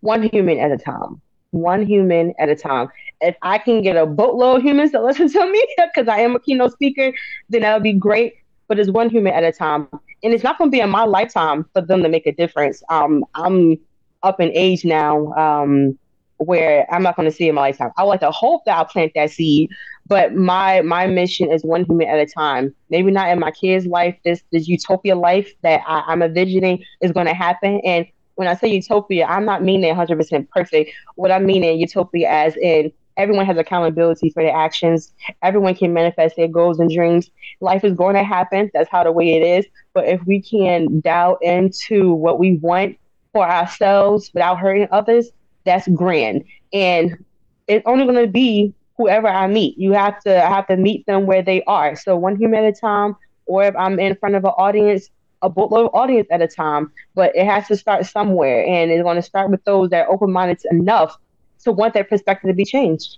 One 0.02 0.24
human 0.24 0.60
at 0.60 0.72
a 0.72 0.78
time. 0.78 1.22
One 1.52 1.86
human 1.86 2.34
at 2.40 2.50
a 2.50 2.56
time. 2.56 2.90
If 3.22 3.36
I 3.44 3.60
can 3.60 3.82
get 3.82 3.96
a 3.96 4.06
boatload 4.06 4.58
of 4.58 4.64
humans 4.64 4.92
to 4.92 5.02
listen 5.02 5.32
to 5.32 5.46
me, 5.46 5.66
because 5.78 6.08
I 6.08 6.20
am 6.20 6.36
a 6.36 6.40
keynote 6.40 6.74
speaker, 6.74 7.14
then 7.50 7.62
that 7.62 7.74
would 7.74 7.84
be 7.84 7.94
great. 7.94 8.34
But 8.68 8.80
it's 8.80 8.90
one 8.90 9.10
human 9.10 9.34
at 9.34 9.44
a 9.44 9.52
time. 9.52 9.88
And 10.24 10.34
it's 10.34 10.44
not 10.44 10.58
going 10.58 10.72
to 10.72 10.76
be 10.76 10.82
in 10.82 10.90
my 10.90 11.04
lifetime 11.04 11.66
for 11.74 11.82
them 11.82 12.02
to 12.02 12.10
make 12.10 12.26
a 12.26 12.32
difference. 12.32 12.82
Um, 12.90 13.24
I'm 13.36 13.78
up 14.24 14.40
in 14.40 14.52
age 14.54 14.84
now. 14.84 15.34
Um, 15.34 15.98
where 16.38 16.86
I'm 16.94 17.04
not 17.04 17.16
going 17.16 17.30
to 17.30 17.36
see 17.36 17.48
in 17.48 17.56
my 17.56 17.62
lifetime. 17.62 17.92
I 17.98 18.04
like 18.04 18.22
to 18.22 18.32
hope 18.32 18.66
that 18.66 18.78
I'll 18.78 18.86
plant 18.86 19.14
that 19.16 19.32
seed, 19.32 19.70
but 20.08 20.36
my 20.36 20.82
my 20.82 21.08
mission 21.08 21.52
is 21.52 21.64
one 21.64 21.86
human 21.86 22.08
at 22.08 22.20
a 22.20 22.26
time. 22.26 22.74
Maybe 22.90 23.12
not 23.12 23.30
in 23.30 23.40
my 23.40 23.52
kids' 23.52 23.86
life, 23.86 24.18
this 24.26 24.42
this 24.52 24.68
utopia 24.68 25.16
life 25.16 25.54
that 25.62 25.82
I, 25.88 26.04
I'm 26.08 26.22
envisioning 26.22 26.84
is 27.02 27.12
going 27.12 27.28
to 27.28 27.34
happen. 27.34 27.80
And 27.86 28.06
when 28.36 28.48
I 28.48 28.56
say 28.56 28.68
utopia, 28.70 29.26
I'm 29.26 29.46
not 29.46 29.64
meaning 29.64 29.94
100% 29.94 30.50
perfect. 30.50 30.92
What 31.16 31.32
I 31.32 31.40
mean 31.40 31.64
in 31.64 31.80
utopia 31.80 32.30
as 32.30 32.56
in 32.58 32.92
everyone 33.18 33.46
has 33.46 33.58
accountability 33.58 34.30
for 34.30 34.44
their 34.44 34.56
actions. 34.56 35.14
Everyone 35.42 35.76
can 35.76 35.94
manifest 35.94 36.36
their 36.36 36.48
goals 36.48 36.80
and 36.80 36.90
dreams. 36.90 37.30
Life 37.62 37.84
is 37.84 37.94
going 37.94 38.16
to 38.16 38.24
happen. 38.24 38.72
That's 38.74 38.90
how 38.90 39.04
the 39.04 39.12
way 39.12 39.34
it 39.34 39.46
is. 39.46 39.66
But 39.94 40.08
if 40.08 40.24
we 40.26 40.42
can 40.42 41.00
dial 41.02 41.38
into 41.42 42.14
what 42.14 42.40
we 42.40 42.58
want 42.58 42.98
for 43.32 43.48
ourselves 43.48 44.32
without 44.34 44.60
hurting 44.60 44.88
others, 44.92 45.30
that's 45.64 45.88
grand. 45.90 46.44
And 46.74 47.24
it's 47.68 47.86
only 47.86 48.06
going 48.06 48.26
to 48.26 48.32
be 48.32 48.74
whoever 48.98 49.28
I 49.28 49.48
meet. 49.48 49.78
You 49.78 49.94
have 49.94 50.20
to 50.22 50.44
I 50.44 50.50
have 50.50 50.68
to 50.68 50.78
meet 50.78 51.06
them 51.06 51.26
where 51.26 51.42
they 51.42 51.64
are. 51.64 51.96
So 51.96 52.16
one 52.16 52.36
human 52.36 52.64
at 52.64 52.76
a 52.76 52.80
time, 52.80 53.16
or 53.46 53.64
if 53.64 53.76
I'm 53.76 54.00
in 54.00 54.16
front 54.16 54.36
of 54.36 54.44
an 54.46 54.52
audience, 54.52 55.10
a 55.42 55.50
boatload 55.50 55.88
of 55.88 55.96
audience 55.96 56.28
at 56.32 56.42
a 56.42 56.48
time. 56.48 56.92
But 57.16 57.36
it 57.36 57.46
has 57.46 57.68
to 57.68 57.78
start 57.78 58.06
somewhere, 58.06 58.66
and 58.66 58.92
it's 58.92 59.04
going 59.04 59.16
to 59.16 59.22
start 59.22 59.50
with 59.50 59.64
those 59.66 59.90
that 59.90 60.08
are 60.08 60.12
open 60.12 60.32
minded 60.32 60.62
enough 60.72 61.18
to 61.64 61.72
want 61.72 61.94
their 61.94 62.04
perspective 62.04 62.50
to 62.50 62.54
be 62.54 62.66
changed. 62.66 63.18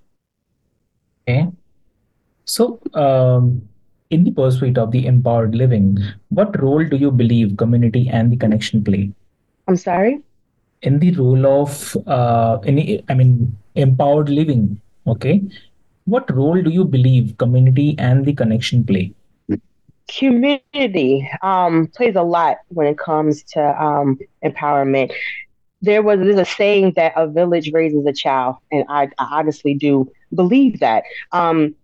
Okay. 1.27 1.47
So, 2.45 2.79
um, 2.93 3.67
in 4.11 4.23
the 4.23 4.31
pursuit 4.31 4.77
of 4.77 4.91
the 4.91 5.07
empowered 5.07 5.55
living, 5.55 5.97
what 6.29 6.61
role 6.61 6.85
do 6.85 6.95
you 6.95 7.09
believe 7.09 7.57
community 7.57 8.07
and 8.07 8.31
the 8.31 8.37
connection 8.37 8.83
play? 8.83 9.11
I'm 9.67 9.75
sorry 9.75 10.21
in 10.85 10.99
the 10.99 11.11
role 11.11 11.45
of 11.45 11.97
uh, 12.07 12.59
any, 12.65 13.03
I 13.09 13.13
mean, 13.13 13.57
empowered 13.75 14.29
living. 14.29 14.79
Okay, 15.07 15.41
what 16.05 16.33
role 16.35 16.61
do 16.61 16.69
you 16.69 16.83
believe 16.83 17.37
community 17.37 17.95
and 17.97 18.25
the 18.25 18.33
connection 18.33 18.83
play? 18.83 19.13
Community 20.07 21.29
um, 21.41 21.87
plays 21.87 22.15
a 22.15 22.21
lot 22.23 22.57
when 22.69 22.87
it 22.87 22.97
comes 22.97 23.43
to 23.43 23.83
um, 23.83 24.19
empowerment. 24.43 25.13
There 25.81 26.01
was 26.01 26.19
there's 26.19 26.39
a 26.39 26.45
saying 26.45 26.93
that 26.95 27.13
a 27.15 27.27
village 27.27 27.71
raises 27.71 28.05
a 28.05 28.13
child, 28.13 28.57
and 28.71 28.85
I, 28.89 29.09
I 29.17 29.39
honestly 29.39 29.73
do 29.73 30.11
believe 30.33 30.79
that. 30.79 31.03
Um, 31.31 31.75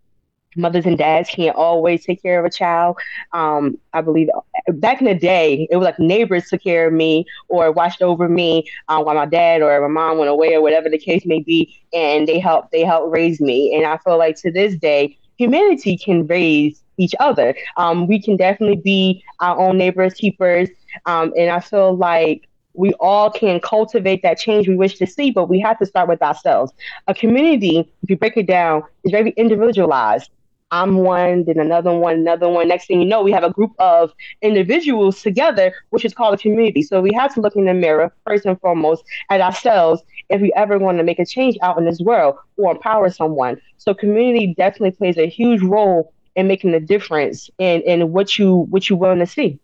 mothers 0.55 0.85
and 0.85 0.97
dads 0.97 1.29
can't 1.29 1.55
always 1.55 2.05
take 2.05 2.21
care 2.21 2.39
of 2.39 2.45
a 2.45 2.49
child. 2.49 2.97
Um, 3.33 3.77
I 3.93 4.01
believe 4.01 4.29
back 4.67 5.01
in 5.01 5.07
the 5.07 5.15
day, 5.15 5.67
it 5.69 5.77
was 5.77 5.85
like 5.85 5.99
neighbors 5.99 6.49
took 6.49 6.63
care 6.63 6.87
of 6.87 6.93
me 6.93 7.25
or 7.49 7.71
watched 7.71 8.01
over 8.01 8.27
me 8.27 8.69
uh, 8.87 9.01
while 9.01 9.15
my 9.15 9.25
dad 9.25 9.61
or 9.61 9.81
my 9.81 9.87
mom 9.87 10.17
went 10.17 10.29
away 10.29 10.53
or 10.53 10.61
whatever 10.61 10.89
the 10.89 10.97
case 10.97 11.25
may 11.25 11.41
be, 11.41 11.79
and 11.93 12.27
they 12.27 12.39
helped 12.39 12.71
they 12.71 12.83
helped 12.83 13.11
raise 13.11 13.41
me. 13.41 13.75
And 13.75 13.85
I 13.85 13.97
feel 13.97 14.17
like 14.17 14.35
to 14.41 14.51
this 14.51 14.75
day, 14.75 15.17
humanity 15.37 15.97
can 15.97 16.27
raise 16.27 16.83
each 16.97 17.15
other. 17.19 17.55
Um, 17.77 18.07
we 18.07 18.21
can 18.21 18.37
definitely 18.37 18.77
be 18.77 19.23
our 19.39 19.57
own 19.59 19.77
neighbors, 19.77 20.13
keepers, 20.13 20.69
um, 21.05 21.33
and 21.37 21.49
I 21.49 21.59
feel 21.59 21.95
like 21.95 22.47
we 22.73 22.93
all 22.93 23.29
can 23.29 23.59
cultivate 23.59 24.21
that 24.23 24.37
change 24.37 24.67
we 24.67 24.75
wish 24.75 24.97
to 24.97 25.07
see, 25.07 25.31
but 25.31 25.49
we 25.49 25.59
have 25.59 25.77
to 25.79 25.85
start 25.85 26.07
with 26.07 26.21
ourselves. 26.21 26.71
A 27.07 27.13
community, 27.13 27.79
if 28.01 28.09
you 28.09 28.17
break 28.17 28.37
it 28.37 28.47
down, 28.47 28.83
is 29.03 29.11
very 29.11 29.31
individualized. 29.31 30.29
I'm 30.71 30.97
one, 30.97 31.43
then 31.43 31.59
another 31.59 31.93
one, 31.93 32.15
another 32.15 32.47
one. 32.47 32.67
Next 32.67 32.87
thing 32.87 33.01
you 33.01 33.07
know, 33.07 33.21
we 33.21 33.31
have 33.31 33.43
a 33.43 33.51
group 33.51 33.73
of 33.79 34.13
individuals 34.41 35.21
together, 35.21 35.73
which 35.89 36.05
is 36.05 36.13
called 36.13 36.33
a 36.33 36.37
community. 36.37 36.81
So 36.81 37.01
we 37.01 37.11
have 37.13 37.33
to 37.35 37.41
look 37.41 37.55
in 37.55 37.65
the 37.65 37.73
mirror 37.73 38.13
first 38.25 38.45
and 38.45 38.59
foremost 38.61 39.03
at 39.29 39.41
ourselves 39.41 40.01
if 40.29 40.41
we 40.41 40.51
ever 40.55 40.79
want 40.79 40.97
to 40.97 41.03
make 41.03 41.19
a 41.19 41.25
change 41.25 41.57
out 41.61 41.77
in 41.77 41.85
this 41.85 41.99
world 41.99 42.35
or 42.57 42.71
empower 42.71 43.09
someone. 43.09 43.59
So 43.77 43.93
community 43.93 44.53
definitely 44.57 44.91
plays 44.91 45.17
a 45.17 45.27
huge 45.27 45.61
role 45.61 46.13
in 46.35 46.47
making 46.47 46.73
a 46.73 46.79
difference 46.79 47.49
in 47.57 47.81
in 47.81 48.11
what 48.13 48.39
you 48.39 48.67
what 48.69 48.89
you 48.89 48.95
willing 48.95 49.19
to 49.19 49.25
see. 49.25 49.59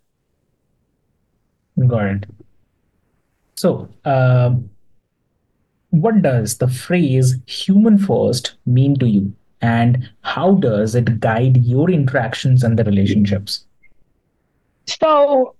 Got. 1.88 2.26
So, 3.56 3.88
um, 4.04 4.70
what 5.92 6.22
does 6.22 6.58
the 6.58 6.68
phrase 6.68 7.36
human 7.46 7.98
first 7.98 8.56
mean 8.66 8.98
to 9.00 9.08
you? 9.08 9.34
And 9.62 10.10
how 10.22 10.56
does 10.56 10.96
it 10.96 11.20
guide 11.20 11.58
your 11.58 11.90
interactions 11.90 12.64
and 12.64 12.78
the 12.78 12.84
relationships? 12.84 13.66
So, 14.86 15.56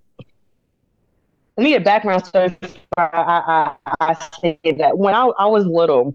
let 1.56 1.64
me 1.64 1.70
get 1.70 1.84
background 1.84 2.24
story 2.24 2.56
I, 2.96 3.74
I, 3.86 3.94
I, 4.00 4.28
say 4.40 4.58
that 4.78 4.96
when 4.96 5.14
I, 5.14 5.26
I 5.38 5.46
was 5.46 5.66
little, 5.66 6.14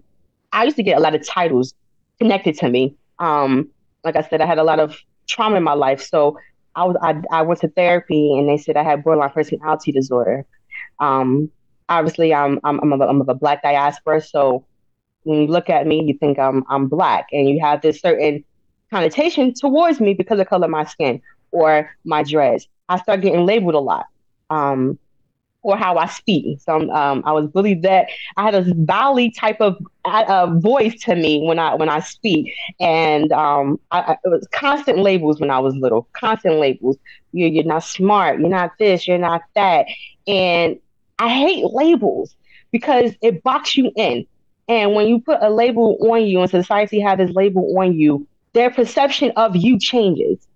I 0.52 0.64
used 0.64 0.76
to 0.76 0.82
get 0.82 0.96
a 0.96 1.00
lot 1.00 1.14
of 1.14 1.26
titles 1.26 1.74
connected 2.18 2.56
to 2.58 2.68
me. 2.70 2.96
Um, 3.18 3.68
like 4.04 4.16
I 4.16 4.22
said, 4.22 4.40
I 4.40 4.46
had 4.46 4.58
a 4.58 4.64
lot 4.64 4.80
of 4.80 4.96
trauma 5.28 5.56
in 5.56 5.62
my 5.62 5.74
life. 5.74 6.02
So 6.02 6.38
I 6.74 6.84
was 6.84 6.96
I, 7.02 7.22
I 7.30 7.42
went 7.42 7.60
to 7.60 7.68
therapy 7.68 8.36
and 8.38 8.48
they 8.48 8.56
said 8.56 8.76
I 8.76 8.82
had 8.82 9.04
borderline 9.04 9.30
personality 9.30 9.92
disorder. 9.92 10.46
Um, 10.98 11.50
obviously 11.88 12.34
I'm 12.34 12.60
I'm 12.64 12.80
I'm 12.80 12.92
of, 12.92 13.00
a, 13.00 13.04
I'm 13.04 13.20
of 13.20 13.28
a 13.28 13.34
black 13.34 13.62
diaspora, 13.62 14.20
so 14.20 14.64
when 15.24 15.42
you 15.42 15.46
look 15.48 15.68
at 15.68 15.86
me, 15.86 16.02
you 16.04 16.16
think 16.18 16.38
I'm 16.38 16.64
I'm 16.68 16.88
black, 16.88 17.26
and 17.32 17.48
you 17.48 17.60
have 17.60 17.82
this 17.82 18.00
certain 18.00 18.44
connotation 18.90 19.52
towards 19.52 20.00
me 20.00 20.14
because 20.14 20.38
of 20.38 20.48
color 20.48 20.66
of 20.66 20.70
my 20.70 20.84
skin 20.84 21.20
or 21.50 21.90
my 22.04 22.22
dress. 22.22 22.66
I 22.88 22.98
start 22.98 23.22
getting 23.22 23.44
labeled 23.44 23.74
a 23.74 23.80
lot. 23.80 24.06
Um, 24.50 24.98
or 25.64 25.76
how 25.76 25.96
I 25.96 26.06
speak. 26.06 26.60
So 26.60 26.90
um, 26.92 27.22
I 27.24 27.32
was 27.32 27.50
bullied 27.50 27.82
that 27.82 28.08
I 28.36 28.44
had 28.44 28.54
a 28.54 28.62
valley 28.84 29.30
type 29.30 29.60
of 29.60 29.76
uh, 30.04 30.46
voice 30.58 31.00
to 31.04 31.16
me 31.16 31.42
when 31.44 31.58
I 31.58 31.74
when 31.74 31.88
I 31.88 32.00
speak, 32.00 32.52
and 32.78 33.32
um, 33.32 33.80
I, 33.90 34.00
I, 34.00 34.12
it 34.24 34.28
was 34.28 34.46
constant 34.52 34.98
labels 34.98 35.40
when 35.40 35.50
I 35.50 35.58
was 35.58 35.74
little. 35.74 36.06
Constant 36.12 36.56
labels. 36.56 36.98
You're 37.32 37.48
you're 37.48 37.64
not 37.64 37.82
smart. 37.82 38.38
You're 38.38 38.50
not 38.50 38.72
this. 38.78 39.08
You're 39.08 39.18
not 39.18 39.42
that. 39.54 39.86
And 40.28 40.78
I 41.18 41.30
hate 41.30 41.64
labels 41.64 42.36
because 42.70 43.12
it 43.22 43.42
boxes 43.42 43.76
you 43.76 43.92
in. 43.96 44.26
And 44.68 44.94
when 44.94 45.08
you 45.08 45.20
put 45.20 45.42
a 45.42 45.50
label 45.50 45.98
on 46.00 46.24
you 46.24 46.40
and 46.40 46.50
society 46.50 47.00
has 47.00 47.18
this 47.18 47.30
label 47.30 47.78
on 47.78 47.94
you, 47.94 48.26
their 48.54 48.70
perception 48.70 49.32
of 49.36 49.56
you 49.56 49.78
changes. 49.78 50.46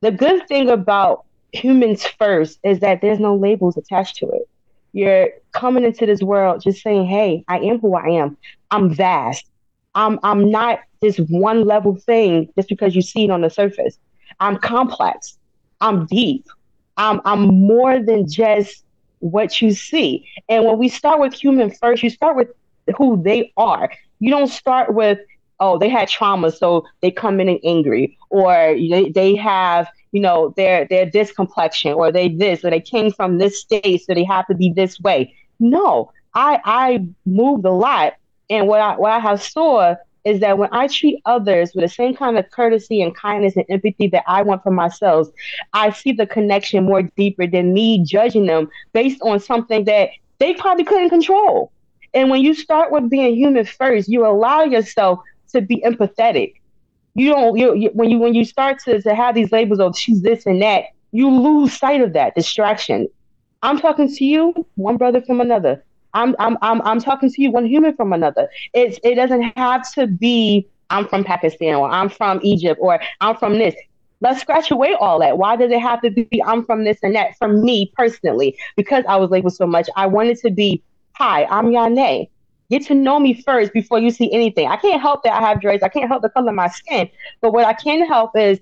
The 0.00 0.10
good 0.10 0.46
thing 0.48 0.70
about 0.70 1.24
humans 1.52 2.06
first 2.18 2.58
is 2.64 2.80
that 2.80 3.00
there's 3.00 3.20
no 3.20 3.36
labels 3.36 3.76
attached 3.76 4.16
to 4.16 4.28
it. 4.30 4.48
You're 4.92 5.30
coming 5.52 5.84
into 5.84 6.06
this 6.06 6.22
world 6.22 6.62
just 6.62 6.82
saying, 6.82 7.06
"Hey, 7.06 7.44
I 7.48 7.58
am 7.60 7.78
who 7.78 7.94
I 7.94 8.08
am. 8.08 8.36
I'm 8.70 8.92
vast. 8.94 9.46
I'm 9.94 10.18
I'm 10.22 10.50
not 10.50 10.80
this 11.00 11.18
one 11.18 11.64
level 11.64 11.96
thing 11.96 12.48
just 12.56 12.68
because 12.68 12.94
you 12.94 13.02
see 13.02 13.24
it 13.24 13.30
on 13.30 13.42
the 13.42 13.50
surface. 13.50 13.98
I'm 14.40 14.58
complex. 14.58 15.38
I'm 15.80 16.06
deep. 16.06 16.46
I'm 16.96 17.20
I'm 17.24 17.42
more 17.46 18.00
than 18.02 18.28
just 18.28 18.84
what 19.20 19.60
you 19.60 19.72
see. 19.72 20.26
And 20.48 20.64
when 20.64 20.78
we 20.78 20.88
start 20.88 21.20
with 21.20 21.34
human 21.34 21.70
first, 21.70 22.02
you 22.02 22.10
start 22.10 22.36
with 22.36 22.48
who 22.96 23.22
they 23.22 23.52
are. 23.56 23.92
You 24.20 24.30
don't 24.30 24.48
start 24.48 24.94
with, 24.94 25.18
oh, 25.60 25.78
they 25.78 25.88
had 25.88 26.08
trauma, 26.08 26.50
so 26.50 26.84
they 27.00 27.10
come 27.10 27.40
in 27.40 27.48
and 27.48 27.60
angry, 27.64 28.18
or 28.30 28.52
they, 28.74 29.10
they 29.10 29.36
have, 29.36 29.88
you 30.12 30.20
know, 30.20 30.52
they're 30.56 30.86
they're 30.88 31.10
this 31.10 31.32
complexion, 31.32 31.92
or 31.94 32.12
they 32.12 32.28
this, 32.28 32.64
or 32.64 32.70
they 32.70 32.80
came 32.80 33.12
from 33.12 33.38
this 33.38 33.60
state, 33.60 34.04
so 34.04 34.14
they 34.14 34.24
have 34.24 34.46
to 34.46 34.54
be 34.54 34.72
this 34.72 35.00
way. 35.00 35.34
No, 35.58 36.12
I 36.34 36.60
I 36.64 37.06
moved 37.26 37.64
a 37.64 37.72
lot, 37.72 38.14
and 38.50 38.66
what 38.66 38.80
I 38.80 38.96
what 38.96 39.10
I 39.10 39.18
have 39.18 39.42
saw 39.42 39.96
is 40.24 40.40
that 40.40 40.58
when 40.58 40.68
I 40.72 40.86
treat 40.86 41.20
others 41.24 41.72
with 41.74 41.82
the 41.84 41.88
same 41.88 42.14
kind 42.14 42.38
of 42.38 42.48
courtesy 42.50 43.02
and 43.02 43.14
kindness 43.14 43.56
and 43.56 43.64
empathy 43.68 44.06
that 44.08 44.24
I 44.26 44.42
want 44.42 44.62
for 44.62 44.70
myself, 44.70 45.28
I 45.72 45.90
see 45.90 46.12
the 46.12 46.26
connection 46.26 46.84
more 46.84 47.02
deeper 47.02 47.46
than 47.46 47.72
me 47.72 48.04
judging 48.04 48.46
them 48.46 48.70
based 48.92 49.20
on 49.22 49.40
something 49.40 49.84
that 49.86 50.10
they 50.38 50.54
probably 50.54 50.84
couldn't 50.84 51.10
control. 51.10 51.72
And 52.14 52.30
when 52.30 52.42
you 52.42 52.54
start 52.54 52.92
with 52.92 53.08
being 53.08 53.34
human 53.34 53.64
first, 53.64 54.08
you 54.08 54.26
allow 54.26 54.62
yourself 54.62 55.20
to 55.52 55.60
be 55.60 55.82
empathetic. 55.86 56.54
You 57.14 57.30
don't 57.30 57.56
you, 57.56 57.74
you 57.74 57.90
when 57.92 58.10
you 58.10 58.18
when 58.18 58.34
you 58.34 58.44
start 58.44 58.78
to, 58.84 59.00
to 59.00 59.14
have 59.14 59.34
these 59.34 59.52
labels 59.52 59.80
of 59.80 59.96
she's 59.96 60.22
this 60.22 60.46
and 60.46 60.60
that, 60.62 60.84
you 61.12 61.30
lose 61.30 61.72
sight 61.72 62.00
of 62.00 62.12
that 62.14 62.34
distraction. 62.34 63.08
I'm 63.62 63.78
talking 63.78 64.12
to 64.12 64.24
you, 64.24 64.66
one 64.76 64.96
brother 64.96 65.20
from 65.22 65.40
another. 65.40 65.84
I'm 66.14 66.34
I'm 66.38 66.58
I'm 66.62 66.82
I'm 66.82 67.00
talking 67.00 67.30
to 67.30 67.42
you 67.42 67.50
one 67.50 67.66
human 67.66 67.94
from 67.96 68.12
another. 68.12 68.48
It's 68.72 68.98
it 69.02 69.14
doesn't 69.14 69.56
have 69.56 69.90
to 69.94 70.06
be 70.06 70.66
I'm 70.90 71.08
from 71.08 71.24
Pakistan 71.24 71.74
or 71.74 71.88
I'm 71.90 72.08
from 72.08 72.40
Egypt 72.42 72.78
or 72.82 73.00
I'm 73.20 73.36
from 73.36 73.58
this. 73.58 73.74
Let's 74.20 74.40
scratch 74.40 74.70
away 74.70 74.94
all 74.94 75.18
that. 75.20 75.36
Why 75.36 75.56
does 75.56 75.72
it 75.72 75.80
have 75.80 76.00
to 76.02 76.10
be 76.10 76.42
I'm 76.44 76.64
from 76.64 76.84
this 76.84 76.98
and 77.02 77.14
that? 77.16 77.36
For 77.38 77.48
me 77.48 77.92
personally, 77.96 78.56
because 78.76 79.04
I 79.08 79.16
was 79.16 79.30
labeled 79.30 79.54
so 79.54 79.66
much, 79.66 79.88
I 79.96 80.06
wanted 80.06 80.38
to 80.38 80.50
be, 80.50 80.82
hi, 81.14 81.44
I'm 81.44 81.66
Yahne. 81.66 82.28
Get 82.70 82.86
to 82.86 82.94
know 82.94 83.20
me 83.20 83.34
first 83.42 83.72
before 83.72 83.98
you 83.98 84.10
see 84.10 84.32
anything. 84.32 84.68
I 84.68 84.76
can't 84.76 85.00
help 85.00 85.22
that 85.24 85.34
I 85.34 85.46
have 85.46 85.60
dreads. 85.60 85.82
I 85.82 85.88
can't 85.88 86.08
help 86.08 86.22
the 86.22 86.30
color 86.30 86.48
of 86.50 86.54
my 86.54 86.68
skin. 86.68 87.08
But 87.40 87.52
what 87.52 87.66
I 87.66 87.74
can 87.74 88.06
help 88.06 88.36
is 88.36 88.60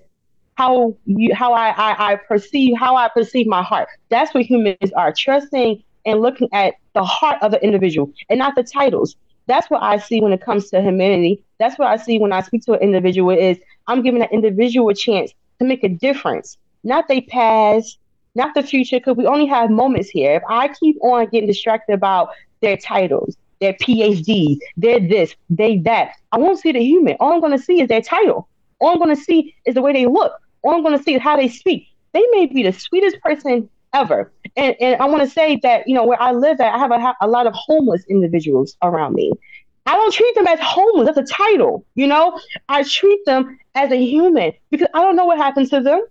how 0.57 0.97
you 1.07 1.35
how 1.35 1.53
I, 1.53 1.69
I, 1.69 2.13
I 2.13 2.17
perceive 2.17 2.77
how 2.77 2.97
I 2.97 3.09
perceive 3.09 3.47
my 3.47 3.63
heart. 3.63 3.89
That's 4.09 4.35
what 4.35 4.45
humans 4.45 4.93
are. 4.97 5.13
Trusting 5.13 5.83
and 6.07 6.21
looking 6.21 6.49
at 6.53 6.75
the 6.95 7.05
heart 7.05 7.39
of 7.41 7.53
the 7.53 7.63
individual 7.63 8.13
and 8.29 8.39
not 8.39 8.57
the 8.57 8.65
titles. 8.65 9.17
That's 9.47 9.71
what 9.71 9.83
I 9.83 9.99
see 9.99 10.21
when 10.21 10.33
it 10.33 10.43
comes 10.43 10.71
to 10.71 10.83
humanity. 10.83 11.45
That's 11.59 11.79
what 11.79 11.89
I 11.89 11.97
see 11.97 12.19
when 12.19 12.33
I 12.33 12.43
speak 12.43 12.65
to 12.65 12.73
an 12.73 12.81
individual 12.81 13.31
is 13.31 13.59
I'm 13.87 14.03
giving 14.03 14.21
that 14.21 14.33
individual 14.33 14.89
a 14.89 14.95
chance 14.95 15.33
to 15.61 15.65
make 15.65 15.85
a 15.85 15.89
difference, 15.89 16.59
not 16.83 17.07
they 17.07 17.21
past, 17.21 17.99
not 18.35 18.55
the 18.55 18.63
future, 18.63 18.99
because 18.99 19.17
we 19.17 19.27
only 19.27 19.47
have 19.47 19.71
moments 19.71 20.09
here. 20.09 20.37
If 20.37 20.43
I 20.49 20.69
keep 20.69 20.97
on 21.03 21.27
getting 21.27 21.49
distracted 21.49 21.93
about 21.93 22.31
their 22.61 22.77
titles, 22.77 23.37
their 23.61 23.75
PhDs, 23.75 24.59
their 24.77 25.01
this, 25.01 25.35
they 25.51 25.79
that, 25.79 26.13
I 26.33 26.39
won't 26.39 26.59
see 26.59 26.73
the 26.73 26.83
human. 26.83 27.17
All 27.21 27.33
I'm 27.33 27.41
going 27.41 27.57
to 27.57 27.63
see 27.63 27.81
is 27.81 27.89
their 27.89 28.03
title. 28.03 28.49
All 28.81 28.91
I'm 28.91 28.99
going 28.99 29.15
to 29.15 29.21
see 29.21 29.55
is 29.67 29.75
the 29.75 29.83
way 29.83 29.93
they 29.93 30.07
look. 30.07 30.33
All 30.63 30.75
I'm 30.75 30.83
going 30.83 30.97
to 30.97 31.03
see 31.03 31.15
is 31.15 31.23
how 31.23 31.37
they 31.37 31.49
speak. 31.49 31.89
They 32.13 32.25
may 32.33 32.47
be 32.47 32.63
the 32.63 32.73
sweetest 32.73 33.21
person 33.21 33.69
ever. 33.93 34.33
And, 34.57 34.75
and 34.81 35.01
I 35.01 35.07
want 35.07 35.23
to 35.23 35.29
say 35.29 35.59
that, 35.63 35.87
you 35.87 35.95
know, 35.95 36.05
where 36.05 36.21
I 36.21 36.33
live 36.33 36.61
at, 36.61 36.75
I 36.75 36.79
have 36.79 36.91
a, 36.91 37.17
a 37.21 37.29
lot 37.29 37.47
of 37.47 37.55
homeless 37.55 38.05
individuals 38.09 38.77
around 38.83 39.15
me. 39.15 39.33
I 39.87 39.95
don't 39.95 40.13
treat 40.13 40.35
them 40.35 40.47
as 40.47 40.59
homeless. 40.61 41.07
That's 41.07 41.31
a 41.31 41.35
title, 41.35 41.85
you 41.95 42.07
know? 42.07 42.39
I 42.69 42.83
treat 42.85 43.25
them 43.27 43.59
as 43.75 43.91
a 43.91 43.97
human 43.97 44.53
because 44.71 44.89
I 44.95 45.01
don't 45.03 45.17
know 45.17 45.25
what 45.25 45.39
happens 45.39 45.71
to 45.71 45.81
them. 45.81 46.03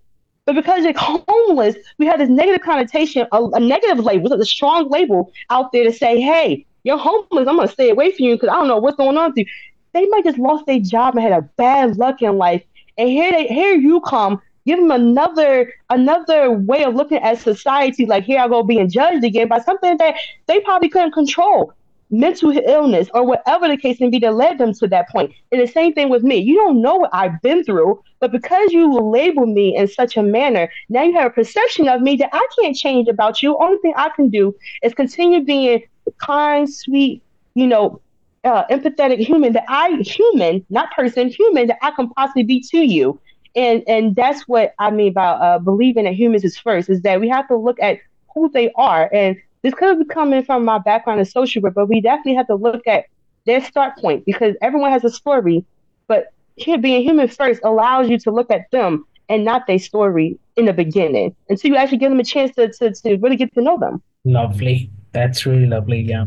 But 0.45 0.55
because 0.55 0.83
they're 0.83 0.93
homeless, 0.95 1.75
we 1.97 2.05
have 2.07 2.19
this 2.19 2.29
negative 2.29 2.61
connotation, 2.61 3.27
a, 3.31 3.43
a 3.43 3.59
negative 3.59 4.03
label, 4.03 4.33
a 4.33 4.45
strong 4.45 4.89
label 4.89 5.31
out 5.49 5.71
there 5.71 5.83
to 5.83 5.93
say, 5.93 6.19
hey, 6.19 6.65
you're 6.83 6.97
homeless. 6.97 7.47
I'm 7.47 7.55
going 7.55 7.67
to 7.67 7.73
stay 7.73 7.89
away 7.89 8.11
from 8.11 8.25
you 8.25 8.35
because 8.35 8.49
I 8.49 8.53
don't 8.53 8.67
know 8.67 8.77
what's 8.77 8.97
going 8.97 9.17
on 9.17 9.29
with 9.29 9.37
you. 9.37 9.45
They 9.93 10.05
might 10.07 10.23
just 10.23 10.37
lost 10.39 10.65
their 10.65 10.79
job 10.79 11.15
and 11.15 11.23
had 11.23 11.33
a 11.33 11.41
bad 11.41 11.97
luck 11.97 12.21
in 12.21 12.37
life. 12.37 12.63
And 12.97 13.09
here 13.09 13.31
they 13.31 13.47
here 13.47 13.73
you 13.73 14.01
come 14.01 14.41
give 14.65 14.79
them 14.79 14.91
another 14.91 15.73
another 15.89 16.51
way 16.51 16.83
of 16.83 16.93
looking 16.95 17.17
at 17.17 17.39
society. 17.39 18.05
Like 18.05 18.23
here 18.23 18.39
I 18.39 18.47
go 18.47 18.61
being 18.61 18.89
judged 18.89 19.23
again 19.23 19.47
by 19.47 19.59
something 19.59 19.97
that 19.97 20.15
they 20.47 20.59
probably 20.61 20.89
couldn't 20.89 21.13
control, 21.13 21.73
mental 22.11 22.51
illness 22.51 23.09
or 23.13 23.23
whatever 23.25 23.67
the 23.67 23.77
case 23.77 23.99
may 23.99 24.09
be 24.09 24.19
that 24.19 24.33
led 24.33 24.57
them 24.57 24.73
to 24.73 24.87
that 24.87 25.09
point. 25.09 25.31
And 25.51 25.61
the 25.61 25.67
same 25.67 25.93
thing 25.93 26.09
with 26.09 26.23
me. 26.23 26.37
You 26.37 26.55
don't 26.55 26.81
know 26.81 26.95
what 26.95 27.09
I've 27.13 27.41
been 27.41 27.63
through, 27.63 28.03
but 28.19 28.31
because 28.31 28.71
you 28.71 28.91
label 28.99 29.45
me 29.45 29.75
in 29.75 29.87
such 29.87 30.17
a 30.17 30.23
manner, 30.23 30.69
now 30.89 31.03
you 31.03 31.13
have 31.13 31.27
a 31.27 31.33
perception 31.33 31.87
of 31.87 32.01
me 32.01 32.15
that 32.17 32.29
I 32.33 32.47
can't 32.59 32.75
change 32.75 33.07
about 33.07 33.41
you. 33.41 33.57
Only 33.57 33.77
thing 33.79 33.93
I 33.95 34.09
can 34.15 34.29
do 34.29 34.55
is 34.83 34.93
continue 34.93 35.43
being 35.43 35.83
kind, 36.17 36.71
sweet, 36.71 37.21
you 37.55 37.67
know, 37.67 38.01
uh, 38.43 38.65
empathetic 38.67 39.19
human 39.19 39.53
that 39.53 39.65
I 39.67 39.97
human, 40.01 40.65
not 40.69 40.91
person, 40.91 41.27
human 41.27 41.67
that 41.67 41.77
I 41.81 41.91
can 41.91 42.09
possibly 42.09 42.43
be 42.43 42.61
to 42.71 42.77
you 42.77 43.19
and 43.55 43.83
and 43.87 44.15
that's 44.15 44.47
what 44.47 44.73
I 44.79 44.91
mean 44.91 45.09
about 45.09 45.41
uh, 45.41 45.59
believing 45.59 46.05
that 46.05 46.13
humans 46.13 46.43
is 46.43 46.57
first 46.57 46.89
is 46.89 47.01
that 47.01 47.19
we 47.19 47.29
have 47.29 47.47
to 47.47 47.55
look 47.57 47.79
at 47.81 47.97
who 48.33 48.49
they 48.51 48.71
are, 48.75 49.09
and 49.13 49.37
this 49.61 49.73
could 49.73 49.99
be 49.99 50.05
coming 50.05 50.43
from 50.43 50.63
my 50.65 50.79
background 50.79 51.19
as 51.19 51.31
social 51.31 51.61
work, 51.61 51.73
but 51.73 51.89
we 51.89 52.01
definitely 52.01 52.35
have 52.35 52.47
to 52.47 52.55
look 52.55 52.87
at 52.87 53.05
their 53.45 53.63
start 53.63 53.97
point 53.97 54.25
because 54.25 54.55
everyone 54.61 54.91
has 54.91 55.03
a 55.03 55.09
story, 55.09 55.65
but 56.07 56.33
being 56.81 57.03
human 57.03 57.27
first 57.27 57.61
allows 57.63 58.09
you 58.09 58.17
to 58.19 58.31
look 58.31 58.51
at 58.51 58.69
them 58.71 59.05
and 59.29 59.45
not 59.45 59.67
their 59.67 59.79
story 59.79 60.37
in 60.55 60.65
the 60.65 60.73
beginning 60.73 61.35
until 61.47 61.71
you 61.71 61.77
actually 61.77 61.97
give 61.97 62.09
them 62.09 62.19
a 62.19 62.23
chance 62.23 62.53
to, 62.55 62.67
to, 62.73 62.93
to 62.93 63.17
really 63.17 63.35
get 63.35 63.53
to 63.53 63.61
know 63.61 63.77
them. 63.77 64.01
Lovely. 64.25 64.89
That's 65.11 65.45
really 65.45 65.65
lovely. 65.65 66.01
Yeah. 66.01 66.25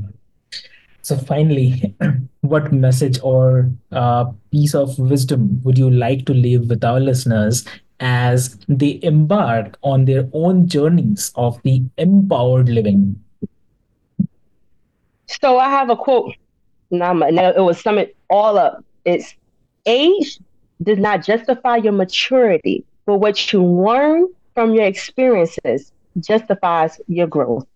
So 1.03 1.17
finally, 1.17 1.95
what 2.41 2.73
message 2.73 3.19
or 3.23 3.71
uh, 3.91 4.27
piece 4.51 4.75
of 4.75 4.99
wisdom 4.99 5.61
would 5.65 5.77
you 5.77 5.91
like 5.91 6.27
to 6.27 6.35
leave 6.35 6.69
with 6.69 6.85
our 6.85 7.01
listeners 7.01 7.65
as 8.01 8.57
they 8.69 8.99
embark 9.03 9.79
on 9.83 10.05
their 10.05 10.29
own 10.33 10.69
journeys 10.69 11.33
of 11.35 11.61
the 11.63 11.83
empowered 11.99 12.69
living? 12.69 13.22
So 15.41 15.59
I 15.59 15.69
have 15.71 15.91
a 15.91 15.97
quote. 15.97 16.35
It 16.91 17.63
was 17.63 17.81
sum 17.81 17.99
it 17.99 18.17
all 18.29 18.59
up. 18.59 18.85
It's 19.05 19.35
age 19.87 20.39
does 20.83 20.99
not 20.99 21.25
justify 21.25 21.77
your 21.77 21.93
maturity, 21.93 22.85
but 23.07 23.19
what 23.19 23.53
you 23.53 23.65
learn 23.65 24.29
from 24.55 24.75
your 24.75 24.85
experiences 24.85 25.93
justifies 26.19 27.01
your 27.09 27.27
growth. 27.27 27.67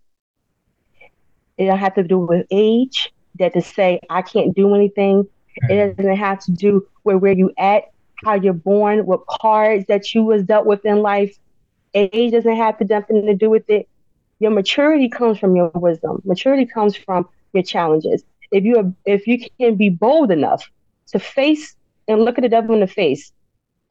It 1.57 1.65
don't 1.65 1.79
have 1.79 1.95
to 1.95 2.03
do 2.03 2.19
with 2.19 2.45
age, 2.51 3.11
that 3.39 3.53
to 3.53 3.61
say 3.61 3.99
I 4.09 4.21
can't 4.21 4.55
do 4.55 4.75
anything. 4.75 5.27
It 5.69 5.97
doesn't 5.97 6.15
have 6.15 6.39
to 6.41 6.51
do 6.51 6.87
with 7.03 7.17
where 7.17 7.33
you 7.33 7.51
at, 7.57 7.85
how 8.23 8.35
you're 8.35 8.53
born, 8.53 9.05
what 9.05 9.25
cards 9.25 9.85
that 9.87 10.13
you 10.13 10.23
was 10.23 10.43
dealt 10.43 10.67
with 10.67 10.85
in 10.85 11.01
life. 11.01 11.35
Age 11.95 12.31
doesn't 12.31 12.55
have 12.55 12.77
to 12.77 12.85
nothing 12.85 13.25
to 13.25 13.33
do 13.33 13.49
with 13.49 13.67
it. 13.69 13.89
Your 14.39 14.51
maturity 14.51 15.09
comes 15.09 15.39
from 15.39 15.55
your 15.55 15.71
wisdom. 15.73 16.21
Maturity 16.23 16.67
comes 16.67 16.95
from 16.95 17.27
your 17.57 17.63
challenges. 17.63 18.23
If 18.51 18.63
you 18.63 18.77
are, 18.77 18.93
if 19.05 19.27
you 19.27 19.45
can 19.59 19.75
be 19.75 19.89
bold 19.89 20.31
enough 20.31 20.69
to 21.07 21.19
face 21.19 21.75
and 22.07 22.23
look 22.23 22.37
at 22.37 22.41
the 22.41 22.49
devil 22.49 22.73
in 22.73 22.81
the 22.81 22.87
face 22.87 23.31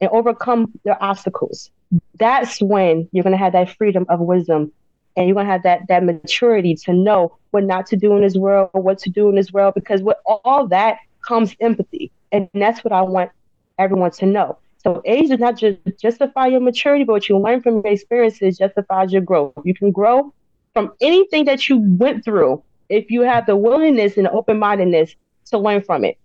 and 0.01 0.09
overcome 0.11 0.73
their 0.83 1.01
obstacles, 1.01 1.71
that's 2.15 2.61
when 2.61 3.07
you're 3.11 3.23
gonna 3.23 3.37
have 3.37 3.53
that 3.53 3.75
freedom 3.77 4.05
of 4.09 4.19
wisdom 4.19 4.71
and 5.15 5.27
you're 5.27 5.35
gonna 5.35 5.49
have 5.49 5.63
that 5.63 5.81
that 5.89 6.03
maturity 6.03 6.75
to 6.75 6.93
know 6.93 7.37
what 7.51 7.63
not 7.63 7.85
to 7.87 7.95
do 7.95 8.15
in 8.15 8.21
this 8.21 8.35
world, 8.35 8.69
what 8.73 8.97
to 8.99 9.09
do 9.09 9.29
in 9.29 9.35
this 9.35 9.51
world, 9.51 9.73
because 9.73 10.01
with 10.01 10.17
all 10.25 10.67
that 10.67 10.97
comes 11.27 11.55
empathy, 11.59 12.11
and 12.31 12.49
that's 12.53 12.83
what 12.83 12.93
I 12.93 13.01
want 13.01 13.31
everyone 13.77 14.11
to 14.11 14.25
know. 14.25 14.57
So 14.83 15.01
age 15.05 15.29
does 15.29 15.39
not 15.39 15.57
just 15.57 15.79
justify 15.99 16.47
your 16.47 16.61
maturity, 16.61 17.03
but 17.03 17.13
what 17.13 17.29
you 17.29 17.37
learn 17.37 17.61
from 17.61 17.81
your 17.83 17.87
experiences 17.87 18.57
justifies 18.57 19.11
your 19.11 19.21
growth. 19.21 19.53
You 19.63 19.73
can 19.73 19.91
grow 19.91 20.33
from 20.73 20.93
anything 21.01 21.45
that 21.45 21.67
you 21.67 21.77
went 21.77 22.23
through 22.23 22.63
if 22.89 23.11
you 23.11 23.21
have 23.21 23.45
the 23.45 23.55
willingness 23.55 24.17
and 24.17 24.27
open 24.27 24.59
mindedness 24.59 25.15
to 25.45 25.57
learn 25.57 25.81
from 25.81 26.05
it. 26.05 26.17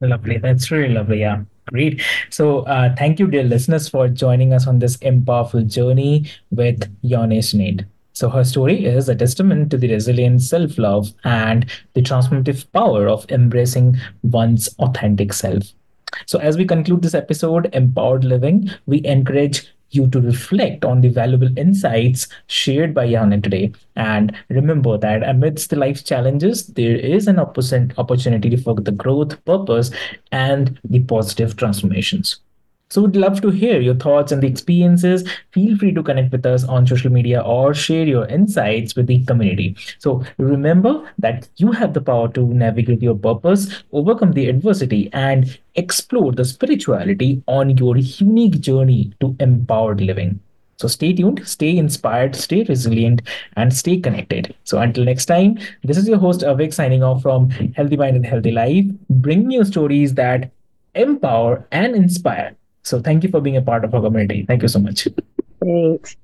Lovely. 0.00 0.38
That's 0.38 0.70
really 0.70 0.94
lovely. 0.94 1.20
Yeah. 1.20 1.42
Great. 1.66 2.00
So, 2.30 2.60
uh, 2.60 2.94
thank 2.96 3.18
you, 3.18 3.26
dear 3.26 3.42
listeners, 3.42 3.88
for 3.88 4.08
joining 4.08 4.54
us 4.54 4.66
on 4.66 4.78
this 4.78 4.96
empowerful 4.98 5.70
journey 5.70 6.30
with 6.50 6.88
Yahne 7.02 7.42
Sneed. 7.44 7.86
So, 8.14 8.30
her 8.30 8.44
story 8.44 8.86
is 8.86 9.08
a 9.08 9.14
testament 9.14 9.70
to 9.70 9.76
the 9.76 9.92
resilient 9.92 10.42
self 10.42 10.78
love 10.78 11.12
and 11.24 11.66
the 11.92 12.00
transformative 12.00 12.70
power 12.72 13.08
of 13.08 13.30
embracing 13.30 13.98
one's 14.22 14.68
authentic 14.78 15.32
self. 15.32 15.74
So, 16.26 16.38
as 16.38 16.56
we 16.56 16.64
conclude 16.64 17.02
this 17.02 17.14
episode, 17.14 17.68
Empowered 17.74 18.24
Living, 18.24 18.70
we 18.86 19.04
encourage 19.04 19.68
you 19.90 20.06
to 20.08 20.20
reflect 20.20 20.84
on 20.84 21.00
the 21.00 21.08
valuable 21.08 21.56
insights 21.58 22.28
shared 22.46 22.94
by 22.94 23.06
Yahne 23.06 23.42
today. 23.42 23.72
And 23.96 24.36
remember 24.48 24.98
that 24.98 25.22
amidst 25.22 25.70
the 25.70 25.76
life's 25.76 26.02
challenges, 26.02 26.66
there 26.66 26.96
is 26.96 27.26
an 27.26 27.38
opportunity 27.38 28.56
for 28.56 28.74
the 28.74 28.92
growth, 28.92 29.44
purpose, 29.44 29.90
and 30.32 30.78
the 30.84 31.00
positive 31.00 31.56
transformations. 31.56 32.40
So 32.90 33.02
we'd 33.02 33.16
love 33.16 33.40
to 33.42 33.50
hear 33.50 33.80
your 33.80 33.94
thoughts 33.94 34.32
and 34.32 34.42
the 34.42 34.46
experiences. 34.46 35.28
Feel 35.52 35.76
free 35.76 35.92
to 35.92 36.02
connect 36.02 36.32
with 36.32 36.46
us 36.46 36.64
on 36.64 36.86
social 36.86 37.12
media 37.12 37.40
or 37.42 37.74
share 37.74 38.06
your 38.06 38.26
insights 38.26 38.96
with 38.96 39.06
the 39.06 39.24
community. 39.24 39.76
So 39.98 40.24
remember 40.38 41.10
that 41.18 41.48
you 41.56 41.72
have 41.72 41.92
the 41.92 42.00
power 42.00 42.28
to 42.32 42.46
navigate 42.46 43.02
your 43.02 43.14
purpose, 43.14 43.84
overcome 43.92 44.32
the 44.32 44.48
adversity, 44.48 45.10
and 45.12 45.58
explore 45.74 46.32
the 46.32 46.44
spirituality 46.46 47.42
on 47.46 47.76
your 47.76 47.96
unique 47.98 48.60
journey 48.60 49.12
to 49.20 49.36
empowered 49.38 50.00
living. 50.00 50.40
So 50.78 50.88
stay 50.88 51.12
tuned, 51.12 51.46
stay 51.46 51.76
inspired, 51.76 52.36
stay 52.36 52.62
resilient, 52.62 53.22
and 53.56 53.74
stay 53.74 53.98
connected. 54.00 54.54
So 54.64 54.78
until 54.78 55.04
next 55.04 55.26
time, 55.26 55.58
this 55.82 55.98
is 55.98 56.08
your 56.08 56.18
host 56.18 56.40
Avik 56.40 56.72
signing 56.72 57.02
off 57.02 57.20
from 57.22 57.50
Healthy 57.50 57.96
Mind 57.96 58.16
and 58.16 58.24
Healthy 58.24 58.52
Life, 58.52 58.86
Bring 59.10 59.50
you 59.50 59.64
stories 59.64 60.14
that 60.14 60.50
empower 60.94 61.66
and 61.72 61.94
inspire 61.94 62.56
so 62.88 63.00
thank 63.00 63.22
you 63.22 63.30
for 63.30 63.40
being 63.40 63.56
a 63.56 63.62
part 63.62 63.84
of 63.84 63.94
our 63.94 64.00
community. 64.00 64.44
Thank 64.46 64.62
you 64.62 64.68
so 64.68 64.78
much. 64.78 65.06
Thanks. 65.60 66.16